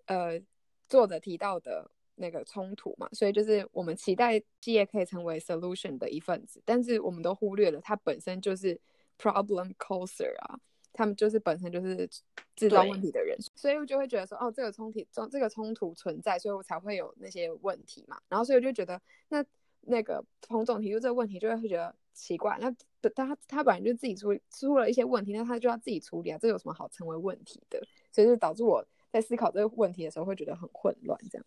[0.05, 0.41] 呃，
[0.87, 8.79] 作者提到的那个冲突嘛，所以就是我们期待企业可以成为 solution 的一份子，但是我们都忽略了它本身就是
[9.17, 10.59] problem causer 啊，
[10.93, 12.07] 他们就是本身就是
[12.55, 19.43] 制造问题的人，所以我就会觉得说，哦，这个冲突这这个冲突存在，所以我才会有那些问题嘛，然后所以我就觉得那
[19.81, 22.71] 那个彭总提出这个问题，就会觉得奇怪，那
[23.15, 27.81] 他他本来就自己出出了一些问题，那他就要自己处理啊，这有什么好成为问题的？
[28.11, 31.45] 所以就导致我在思考这个问题的时候会觉得很混乱，这样。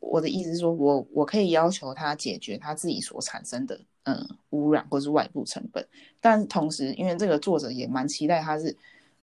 [0.00, 5.86] 我的意思是说，我我可以要求他解决他自己所产生的嗯污染或是外部成本，
[6.20, 8.76] 但同时，因为这个作者也蛮期待他是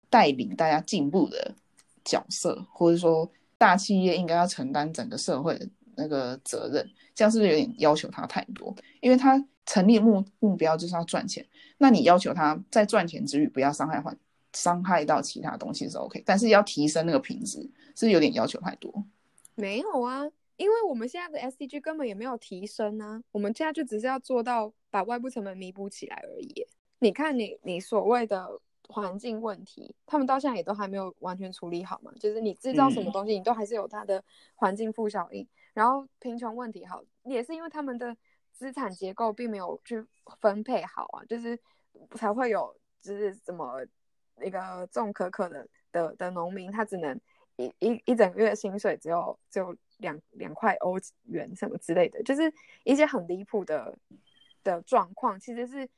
[0.09, 1.55] 带领大家进步的
[2.03, 5.67] 角色，或者说大企业应该要承担整个社会的
[5.97, 8.75] 那个责任，这样是不是有点要求他太多？
[9.01, 11.45] 因为他成立目目标就是要赚钱，
[11.77, 14.17] 那你要求他在赚钱之余不要伤害环
[14.53, 19.03] 伤害到其他东西是 OK，但是要提升那个品质，是有点要求太多。
[19.55, 26.65] 没有啊，因为我们现在的 SDG 根本也没有提升啊，我们现在就只是要做到把外部成本弥补起来而已。
[26.99, 28.47] 你看你你所谓的
[28.87, 34.23] 环境问题，他们到现在也都还没有完全处理好嘛，就是你制造什么东西，你都还是有它的
[34.55, 35.45] 环境负效应。
[35.75, 38.15] 然后贫穷问题好，也是因为他们的
[38.53, 40.03] 资产结构并没有去
[40.39, 41.59] 分配好啊，就是
[42.15, 43.85] 才会有就是怎么
[44.41, 47.19] 一个种可可的的的农民，他只能
[47.57, 52.51] 一一一整个月薪水只有只有两两块欧元什么之类的，就是
[52.85, 53.97] 一些很离谱的
[54.63, 55.37] 的状况。
[55.37, 55.89] 其实是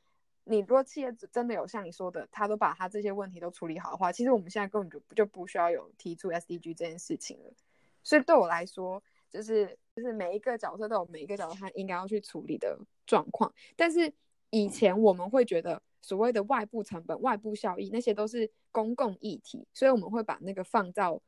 [0.43, 7.53] 你如果企业真的有像你说的，他都把他这些问题都处理好的话，其实我们现在根本就就不需要有提出 SDG 这件事情了。
[8.01, 13.51] 所以对我来说，就是就是每一个角色都有每一个角色他应该要去处理的状况。
[13.75, 14.11] 但是
[14.49, 21.21] 以前我们会觉得所谓的外部成本、外部效益那些都是公共议题，所以我们会把那个放到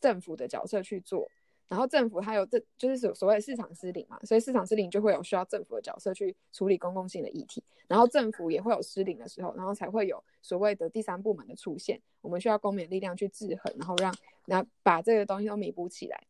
[0.00, 1.30] 政府的角色去做。
[1.66, 16.22] 然后政府它有这就是所所谓的市场失灵嘛，所以市场失灵就会有需要政府的角色去处理公共性的议题，然后政府也会有失灵的时候，然后才会有所谓的第三部门的出现，我们需要公民力量去制衡，然后让然后把这个东西都弥补起来。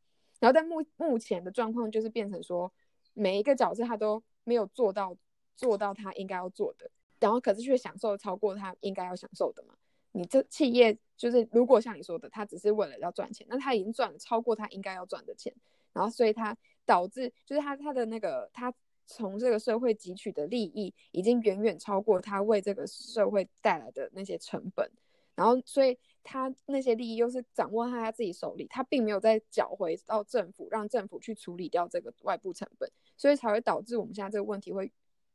[0.44, 2.70] 然后在目目前的状况就是变成说，
[3.14, 5.16] 每一个角色他都没有做到
[5.56, 9.74] 做到他应该要做的，然后可是却享受超过他应该要享受的嘛。
[10.12, 15.50] 你这企业就是，如果像你说的，他只是为了要赚钱，那他已经赚了超过他应该要赚的钱，
[15.94, 18.70] 然后所以他导致就是他他的那个他
[19.06, 24.90] 从这个社会汲取的利益，已经远远超过他为这个社会带来的那些成本，
[25.34, 34.92] 然后所以他那些利益又是掌握在他自己手里，他并没有再缴回到政府，让政府去处理掉这个外部成本，所以才会导致我们现在这个问题会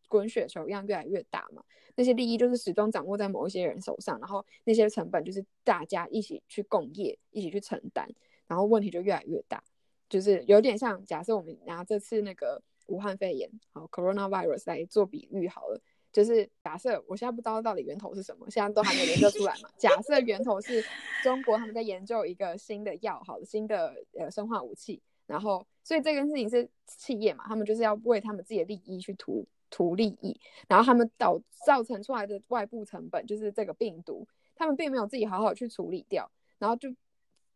[0.08, 1.64] 滚雪球一样越来越大嘛。
[1.96, 8.08] 那些利益就是始终掌握在某一些人手上，然后那些成本就是大家一起去共业，一起去承担，
[8.48, 9.64] 然后问题就越来越大。
[10.08, 15.80] 就是有点像假设我们拿这次那个武汉肺炎好 coronavirus 来做比喻好了。
[16.12, 19.70] 就是假设我现在不知道到底源头是什么，现在都还没研究出来嘛。
[19.78, 20.84] 假设源头是
[21.22, 36.90] 中国，他们在研究一个新的药，好的新的呃生化武器，然后所以这件事情是企业嘛，他们就是要为他们自己的利益去图图利益，然后他们导造成出来的外部成本就是这个病毒，他们并没有自己好好去处理掉，然后就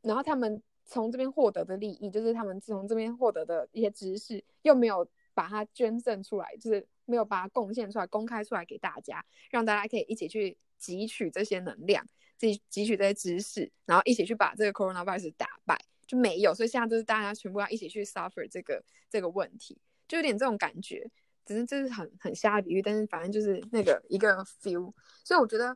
[0.03, 6.85] 然后他们从这边获得的利益，就是他们从这边获得的一些知识，又没有把它捐赠出来，就是。
[7.05, 12.05] 没有把它贡献出来、公开出来给大家，让大家可以一起去汲取这些能量，
[12.37, 16.53] 自己汲取这些知识，然后一起去把这个 coronavirus 打败，就没有。
[16.53, 21.09] 所以现在就是大家全部要一起去 suffer 这个这个问题，就有点这种感觉。
[21.45, 24.93] 只是这是很很瞎比喻，但是反正就是那个一个 feel。
[25.23, 25.75] 所以我觉得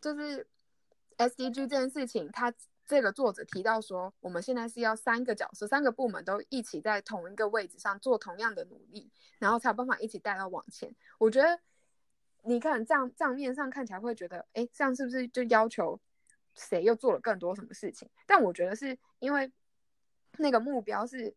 [0.00, 0.46] 就是
[1.16, 2.52] SDG 这件事情，它。
[2.90, 10.92] 这个作者提到说，我们现在是要三个角色、三个部门都一起在同一个位置上做同样的努力，然后才有办法一起带到往前。
[11.16, 11.60] 我觉得
[12.42, 16.00] 你看账账面上看起来会觉得，哎，这样是不是就要求
[16.56, 18.10] 谁又做了更多什么事情？
[18.26, 19.52] 但我觉得是因为
[20.38, 21.32] 那个目标是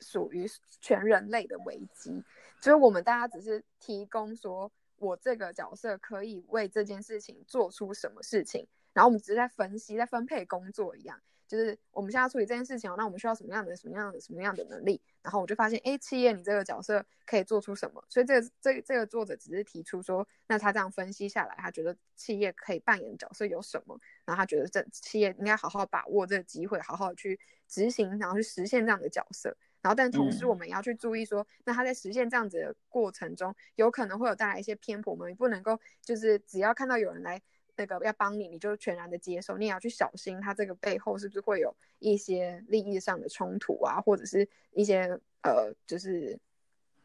[0.00, 0.46] 属于
[0.82, 2.22] 全人类的危机，
[2.60, 8.68] 就是我们大家只是提供说，我这个角色可以为这件事情做出什么事情。
[8.98, 15.00] 然后我们只是在分析、在分配工作一样，就是我们现在处理这件事情，那我们需要什么样的、什么样的、什么样的能力？
[15.22, 18.04] 然后我就发现，哎，企业你这个角色可以做出什么？
[18.08, 23.96] 所以这个、这、这个作者只是提出说，那他这样分析下来，他觉得企业可以扮演的角色有什么？
[24.24, 27.38] 然后他觉得这企业应该好好把握这个机会，好好去
[27.68, 29.56] 执行，然后去实现这样的角色。
[29.80, 37.40] 然后，但同时我们也要去注意说，那他在实现这样子的过程中，有可能会有带来一些偏颇，我们不能够就是只要看到有人来。
[37.78, 45.04] 那个要帮你，你就全然的接受，你也要去小心，他这个背后是不是会有一些利益上的冲突啊，或者是一些
[45.42, 46.36] 呃，就是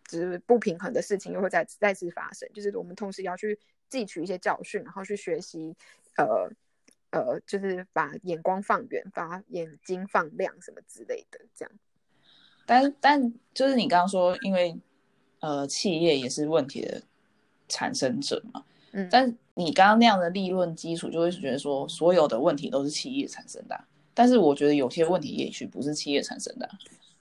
[0.08, 2.50] 就是不平衡的事情又会再再次发生。
[2.54, 3.58] 就是我们同时要去
[3.88, 5.76] 汲取一些教训，然后去学习，
[6.18, 6.50] 呃
[7.12, 11.72] 呃，就是把眼光放远，把眼睛放亮什么之类的，这样。
[12.66, 14.76] 但但就是你刚刚说，因为
[15.40, 17.04] 呃，企业也是问题的
[17.68, 18.66] 产生者嘛。
[18.94, 23.80] 嗯，但你刚刚那样的立论基础，就会觉得说所有的问题都是企业产生的。
[24.14, 26.70] 但是我觉得有些问题也许不是企业产生的。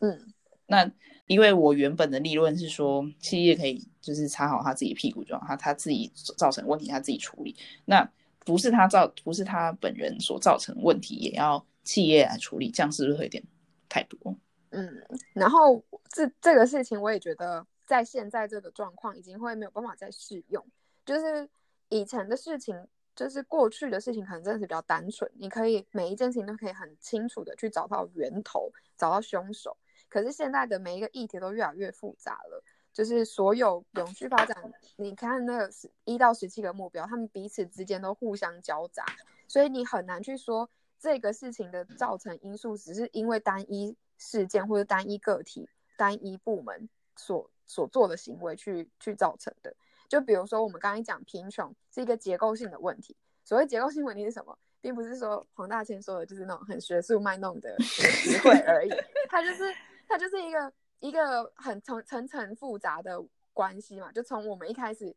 [0.01, 0.20] 嗯，
[0.66, 0.91] 那
[1.27, 7.57] 因为我原本的立论是说，企业可以就是擦好他自己屁股就好，他他自己造成问题他自己处理。
[7.87, 8.07] 那
[8.45, 13.43] 不是他造，不是他本人所造成问题，也要企业来处理，这样是不是会有点
[13.89, 14.37] 太多？
[14.68, 15.03] 嗯，
[15.33, 20.62] 然后这这个事情我也觉得，在现在这个状况已经会没有办法再适用，
[21.07, 21.49] 就是。
[21.93, 29.76] 以前的事情就是过去的事情，可能真的是比较单纯，你可以每一件事情都可以很清楚的去找到源头，找到凶手。
[30.09, 32.64] 可是现在的每一个议题都越来越复杂了，
[32.95, 34.57] 就是所有永续发展，
[34.97, 39.05] 你看那个十一到十七个目标，他们彼此之间都互相交杂，
[39.47, 45.68] 所以你很难去说这个事情的造成因素只是因为单一事件或者单一个体、
[45.99, 49.74] 单一部门所所做的行为去去造成的。
[50.13, 53.17] 就比如说，我们刚刚讲贫穷是一个结构性的问题。
[53.43, 58.91] 所谓结构性问题是什么，并不是说黄大千说的就是那种很学术卖弄的 词汇而已。
[59.31, 59.75] 它就是
[60.07, 64.13] 它就是一个一个很层层层复杂的关系嘛。
[64.13, 65.17] 就从我们一开始，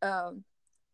[0.00, 0.30] 呃，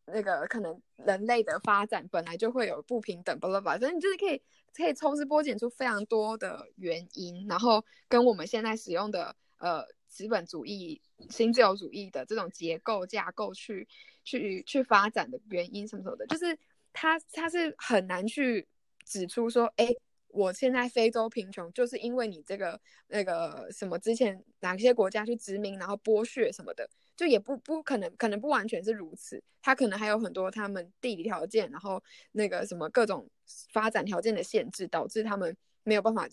[0.04, 4.40] 那个可能人类的发展本来就会有不平等，巴拉巴拉，所以你就是可以
[4.72, 9.84] 可以抽丝剥茧出非常多的原因，然后跟我们现在使用的呃。
[10.10, 11.00] 资本主义、
[11.30, 13.88] 新自由主义的这种结构架构去
[14.24, 16.58] 去去发展的原因什么什么的，就是
[16.92, 18.66] 他他是很难去
[19.04, 19.88] 指出说，哎，
[20.28, 32.02] 我现在非洲贫穷，就是因为你这个那个什么之前哪些国家去殖民，然后剥削什么的，就也不不可能，可能不完全是如此，他可能还有很多他们地理条件，然后
[32.32, 33.26] 那个什么各种
[33.72, 36.28] 发展条件的限制，导致他们没有办法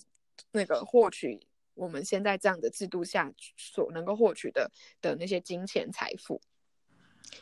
[0.52, 1.40] 那个获取。
[1.78, 6.42] 我们现在这样的制度下所能够获取的的那些金钱财富，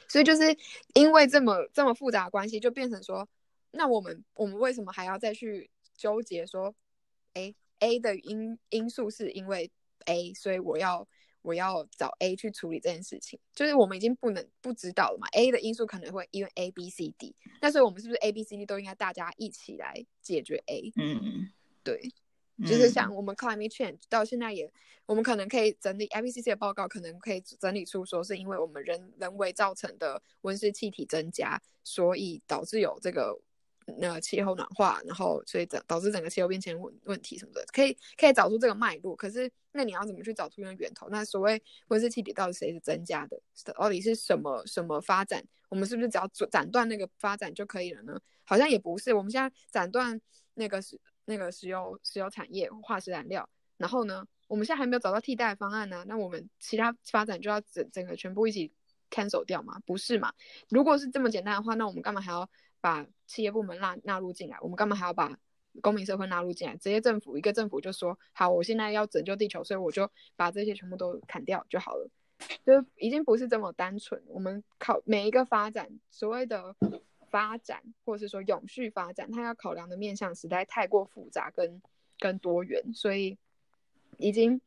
[0.08, 0.58] 所以就是
[0.94, 3.28] 因为这么这么复杂的关系，就变成说，
[3.72, 6.76] 那我们我们为什么还要再去纠结说，
[7.34, 9.72] 哎，A 的因因素是因为
[10.06, 11.08] A，所以我要
[11.42, 20.92] 我要找 A 去处理这件事情，就是我们已经不能不知道了嘛？A 的因素可能会因为 A、B、C、D，那所以我们是不是 A、B、C、D 都应该大家一起来解决 A？
[20.98, 21.52] 嗯嗯，
[21.84, 22.12] 对。
[22.64, 24.72] 就是像我们 climate change 到现在也，
[25.06, 33.38] 我们可能可以整理 IPCC 的报告，可能可以整理出说是因为我们人人为造成的温室气体增加，所以导致有这个
[33.98, 39.16] 那气候暖化，然后所以导导致整个气候变迁问问题什么的，可以可以找出这个脉络。
[39.16, 41.10] 可是那你要怎么去找出那个源头？
[41.10, 43.38] 那所谓温室气体到底谁是增加的？
[43.78, 45.44] 到底是什么什么发展？
[45.68, 48.18] 我们是不是只要斩断那个发展就可以了呢？
[48.46, 50.22] 好像也不是，我们现在斩断
[50.54, 50.98] 那个是。
[51.26, 58.72] 那个石油石油产业化石燃料，然后呢，我们现在还没有找到替代方案呢，那我们其他发展就要整整个全部一起
[59.10, 59.80] 砍手掉吗？
[59.86, 60.32] 不是嘛？
[60.70, 62.48] 如果是这么简单的话，那我们干嘛还要
[62.80, 64.58] 把企业部门纳纳入进来？
[64.62, 65.36] 我们干嘛还要把
[65.82, 66.76] 公民社会纳入进来？
[66.78, 72.08] 直接政府一个政府就说好，我现在要拯救地球，所以我就把这些全部都砍掉就好了，
[72.66, 74.22] 就已经不是这么单纯。
[74.28, 76.76] 我们考每一个发展所谓的。
[77.30, 81.82] 发展，或者是说永续发展，它要考量的面向实在太过复杂跟
[82.20, 83.38] 跟多元，所以
[84.18, 84.60] 已经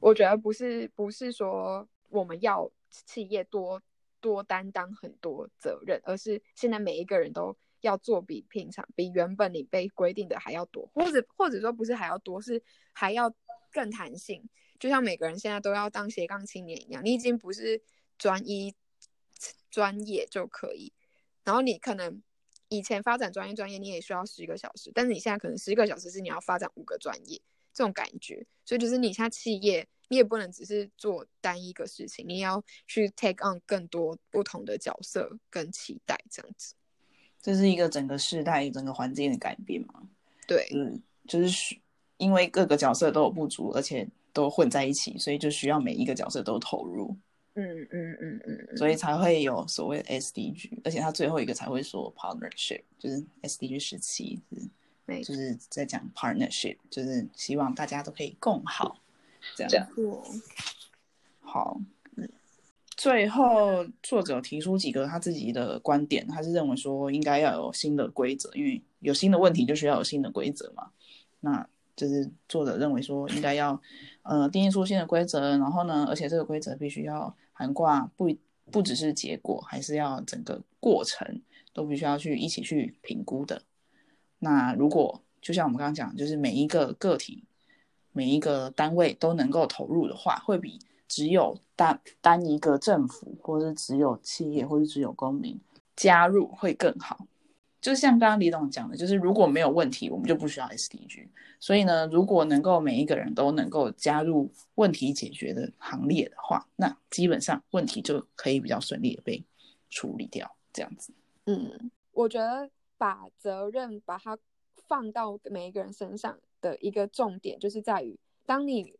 [0.00, 3.82] 我觉得不是不是说我们要企业多
[4.20, 13.32] 多担当很多责任，而是现在每一个人都要做比平常比原本你被规定的还要多，或者或者说不是还要多，是还要
[13.72, 14.48] 更弹性。
[14.78, 17.82] 就像每个人现在都要当斜杠青年一样，你已经不是
[18.18, 18.74] 专一
[19.70, 20.92] 专业就可以。
[21.46, 22.20] 然后你可能
[22.68, 27.40] 以前发展专业专业，你也需要十个小时，但是你现在可能十个小时是你要发展五个专业，
[27.72, 28.44] 这种感觉。
[28.64, 36.74] 所以就是你现在企业，你也不能只是做单一个事情，你要去 take on 更多不同的角色跟期待，这样子。
[37.40, 40.02] 这是一个整个时代、整个环境的改变嘛？
[40.48, 41.78] 对，嗯，就是
[42.16, 47.16] 因为各个角色都有不足，而且都混在一起，所以就需要每一个角色都投入。
[47.58, 54.38] 嗯嗯嗯嗯，所以才会有所谓的 SDG，而且他最后一个才会说 partnership，就是 SDG 十七
[55.06, 58.98] 是，就是在讲 partnership，就是希望大家都可以共好，
[59.56, 59.88] 这样。
[61.40, 61.80] 好，
[62.16, 62.28] 嗯，
[62.94, 70.90] 最后作者提出几个他自己的观点，他是认为说应该要有新的规则，因为有新的问题就需要有新的规则嘛。
[71.40, 73.80] 那就是作者认为说应该要，
[74.24, 77.34] 呃，定义出新的规则，然后呢，而且这个规则必须要。
[77.58, 78.28] 含挂不
[78.70, 81.40] 不只是结果，还是要整个过程
[81.72, 83.62] 都必须要去一起去评估的。
[84.38, 87.44] 那如果就像我们刚刚讲，就是每一个个体、
[88.12, 90.78] 每一个单位都能够投入的话，会比
[91.08, 95.58] 只有单单一个政府，或是只有企业，或是只有公民
[95.94, 97.26] 加入会更好。
[97.86, 101.28] 就像刚刚李董讲的，就是如果没有问题，我们就不需要 SDG。
[101.60, 109.44] 所以呢，如果能够每一个人都能够加入问题解决的行列的话，那基本上问题就可以比较顺利的被
[109.88, 110.56] 处理掉。
[110.72, 111.12] 这样子，
[111.44, 112.68] 嗯，我觉得
[112.98, 114.36] 把责任把它
[114.88, 118.98] 放到每一个人身上的一个重点，就是在于当你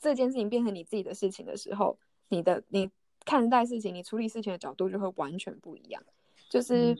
[0.00, 1.96] 这件事情变成你自己的事情的时候，
[2.28, 2.90] 你的你
[3.24, 6.02] 看待事情、你处理事情的角度就会完全不一样，
[6.50, 6.98] 就是。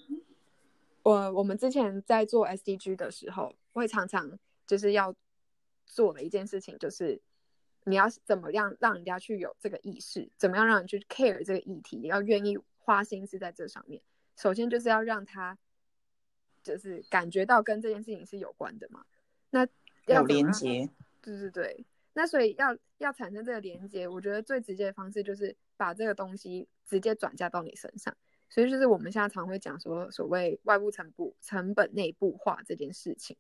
[1.05, 5.15] 我我们之前在做 SDG 的时候，会常常就是要
[5.87, 7.21] 做的一件事情，就是
[7.85, 14.03] 你要怎么样让人家去有这个意识，怎么样让人去 care 这个议题，要愿意花心思在这上面。
[14.35, 15.57] 首先就是要让他
[16.63, 19.05] 就是感觉到跟这件事情是有关的嘛。
[19.51, 19.69] 那
[20.07, 20.89] 要连接，
[21.21, 21.87] 对对对。
[22.15, 28.17] 那所以要要产生这个连接，我觉得最直接的方式就是把这个东西直接转嫁到你身上。
[28.49, 33.37] 所以就是我们现在常会讲说，所谓外部成部成本内部化这件事情，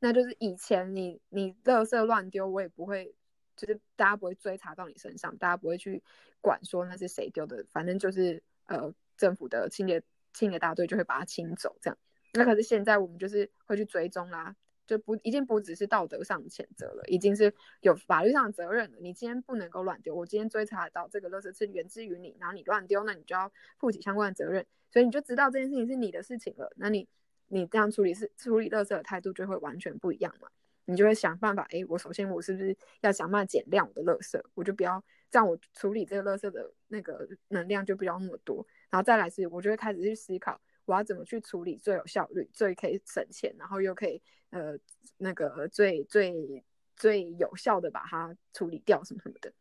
[0.00, 3.14] 那就是以前你你垃圾乱丢，我也不会，
[3.56, 6.02] 就是大家不会追查到你身上，大家不会去
[6.40, 11.98] 管说那是谁丢的，反正就是呃政府的清洁清洁大队就会把它清走这样。
[12.32, 14.56] 那可是现在我们就是会去追踪啦。
[14.88, 18.96] 就不已经不只是道德上的谴责了，已经是有法律上的责任了。
[19.00, 24.66] 你今天不能够乱丢，我今天追查到这个垃圾是源自于你，然后你乱丢，那你就要负起相关的责任。
[24.90, 26.72] 所以你就知道这件事情是你的事情了。
[26.76, 27.06] 那你
[27.48, 30.48] 你这样处理是处理垃圾的态度就会完全不一样嘛？
[30.86, 38.66] 你就会想办法，哎，我首先我是不是要想办法减量我的垃圾，我就不要这样，我处理这个垃圾的那个能量就不要那么多。
[38.88, 40.58] 然后再来是，我就会开始去思考。
[40.86, 44.78] 我要怎么去处理最有效率、最可以省钱，然后又可以呃
[45.16, 46.64] 那个最最
[46.96, 49.52] 最有效的把它处理掉什么什么的，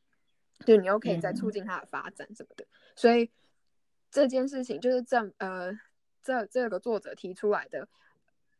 [0.65, 2.65] 就你又可以再促进它的发展什么的。
[2.95, 3.29] 所以
[4.09, 5.77] 这件事情就是这呃
[6.23, 7.87] 这这个作者提出来的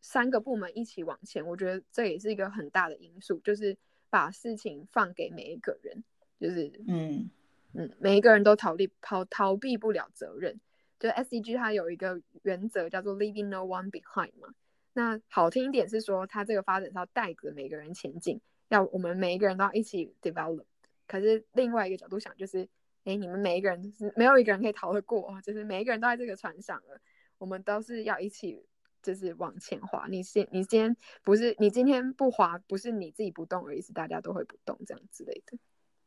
[0.02, 3.76] 三个部门一起往前，我觉得这也是一个很大的因素，就是
[4.10, 6.04] 把事情放给每一个人，
[6.40, 7.30] 就是嗯
[7.74, 10.60] 嗯每一个人都逃离逃逃避不了责任。
[11.00, 14.54] 就 SDG 它有一个原则叫做 leaving no one behind 嘛，
[14.98, 20.64] 那好听一点是说，它这个发展是要带着每个人前进，要我们每一个人都要一起 develop。
[21.06, 22.68] 可是另外一个角度想，就是
[23.04, 27.00] 哎，你们每一个人是没有一个人可以逃得过，就是每一个人都在这个船上了，
[27.38, 28.66] 我们都是要一起
[29.04, 30.08] 就是往前滑。
[30.10, 35.58] 你先，你今天不是你今天不滑，不是你自己不动而已，是大家都会不动这样之类的。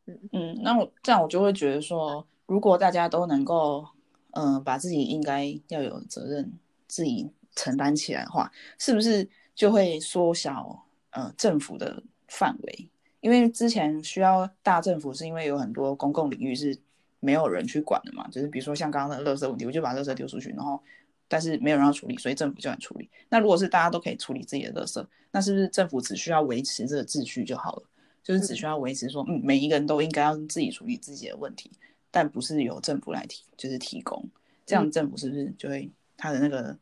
[0.07, 3.87] 嗯嗯，那我这样我就会觉得说，如果大家都能够
[4.33, 12.89] 嗯把自己应该要有责任自己承担起来的话，是不是就会缩小呃政府的范围？
[13.21, 16.77] 因为之前需要大政府，是因为有很多公共领域是
[17.21, 20.83] 没有人去管的嘛，就是比如说像刚刚的垃圾问题，我就把垃圾丢出去，然后
[21.29, 23.09] 但是没有人要处理，所以政府就来处理。
[23.29, 27.83] 那如果是大家都可以处理自己的垃圾，那是不是政府只需要维持这个秩序就好了？
[28.23, 31.71] 就是只需要维持说，嗯，每一个人都应该要自己处理自己的问题，
[32.11, 34.29] 但不是由政府来提，就是提供，
[34.67, 36.77] 这样政府是不是就会他的那个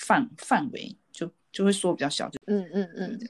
[0.00, 2.28] 范范围就就会缩比较小？
[2.30, 3.20] 就嗯嗯嗯。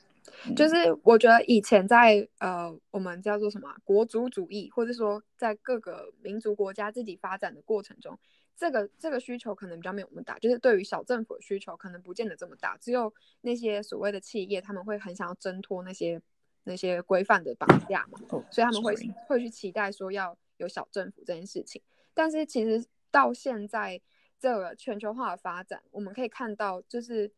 [0.57, 8.19] 就是我觉得以前在呃我们叫做什么国族主义，或者说在各个民族国家自己发展的过程中，
[8.57, 13.13] 这个这个需求可能比较没有那么大，就是对于小政府的需求可能不见得这么大，只有
[13.43, 16.19] 那些所谓的企业他们会很想要挣脱那些
[16.65, 18.19] 那些规范的绑架嘛，
[18.51, 18.95] 所以他们会
[19.27, 21.83] 会去期待说要有小政府这件事情。
[22.15, 24.01] 但是其实到现在
[24.41, 27.31] 这个全球化的发展，我们可以看到就是。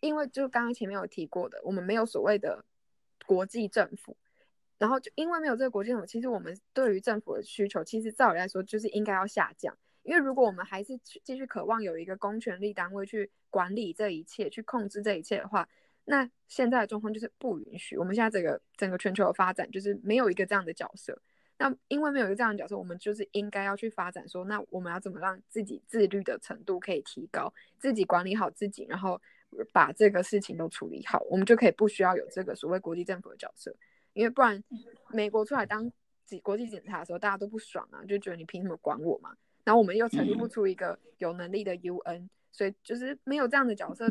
[0.00, 2.62] 因为就刚刚前面有提过的，我们没有所谓的
[3.24, 4.14] 国际政府，
[4.76, 9.74] 然后就因为没有这个国际政府，其实我们对于政府的需求，其实照理来说就是应该要下降。
[10.02, 15.66] 因为如果我们还是继续渴望有一个公权力单位去管理这一切、去控制这一切的话，
[16.04, 17.96] 那现在的状况就是不允许。
[17.96, 21.20] 我们现在整个整个全球的发展就是没有一个这样的角色。
[21.58, 29.20] 那因为没有一个这样的角色，我们就是应该要去发展说，那我们要怎么让自己自律的程度可以提高，自己管理好自己，然后。
[29.72, 33.74] 把这个事情都处理好，我们就可以不需要有这个所谓国际政府的角色，
[34.12, 34.62] 因为不然
[35.12, 35.90] 美国出来当
[36.42, 39.34] 国际警察的时候，大家都不爽啊，就觉得你凭什么管我嘛？
[39.64, 44.06] 然后我们又成立不出一个有能力的 UN，所以就是没有这样的角色。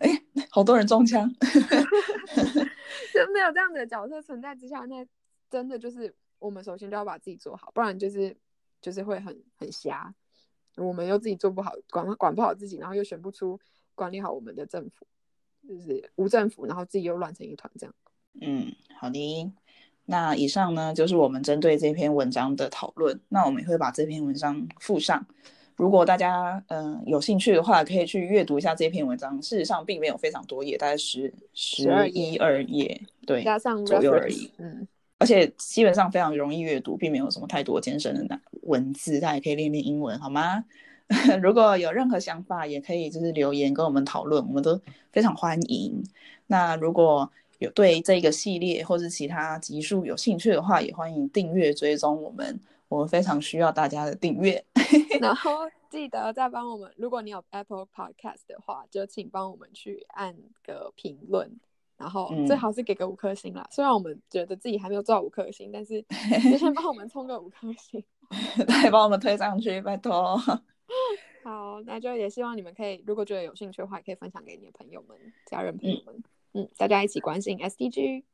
[0.00, 5.06] 哎， 好多人中枪， 就没有这样的角色存在之下，那
[5.48, 8.36] 真的就是我们首先就要把自己做好，不然就是
[8.80, 10.14] 就是会很很瞎。
[10.76, 13.58] 我们又自己做不好，管管不好自己，然后又选不出。
[13.94, 15.06] 管理好我们的政府，
[15.68, 17.94] 就是无政府，然后自己又乱成一团这样。
[18.40, 19.52] 嗯，好的。
[20.06, 23.20] 那以上呢就是我们针对这篇文章的讨论。
[23.28, 25.24] 那我们也会把这篇文章附上。
[25.76, 29.40] 如果大家嗯有兴趣的话，可以去阅读一下这篇文章。
[29.42, 34.50] 事实上并没有非常多页，大概十十二一二页，对，加上左右而已。
[34.56, 34.88] 嗯，
[35.22, 40.64] 而且基本上非常容易阅读，并没有什么太多艰深的文字，大家也可以练练英文，好吗？
[41.40, 44.80] 如果有任何想法，也可以就是留言跟我们讨论，我们都
[45.12, 46.02] 非常欢迎。
[46.48, 52.58] 那如果有对这个系列或是其他集数有兴趣的话，也欢迎订阅追踪我们，
[52.88, 54.64] 我们非常需要大家的订阅。
[55.20, 61.48] 然后记得再帮我们，如果你有 Apple Podcast 的话，就请帮我们去按个评论，
[62.02, 63.64] 然后最好是给个五颗星啦。
[63.70, 66.04] 虽然我们觉得自己还没有做到五颗星，但是
[66.58, 68.02] 先帮我们冲个五颗星，
[68.66, 70.36] 对，帮我们推上去，拜托。
[71.44, 76.22] 好，那就也希望你们可以，如果觉得有兴趣的话，也可以分享给你的朋友们、家人朋友们，
[76.54, 78.24] 嗯，大家一起关心 SDG。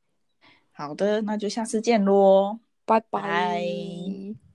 [0.72, 4.47] 好的，那就下次见喽，拜拜。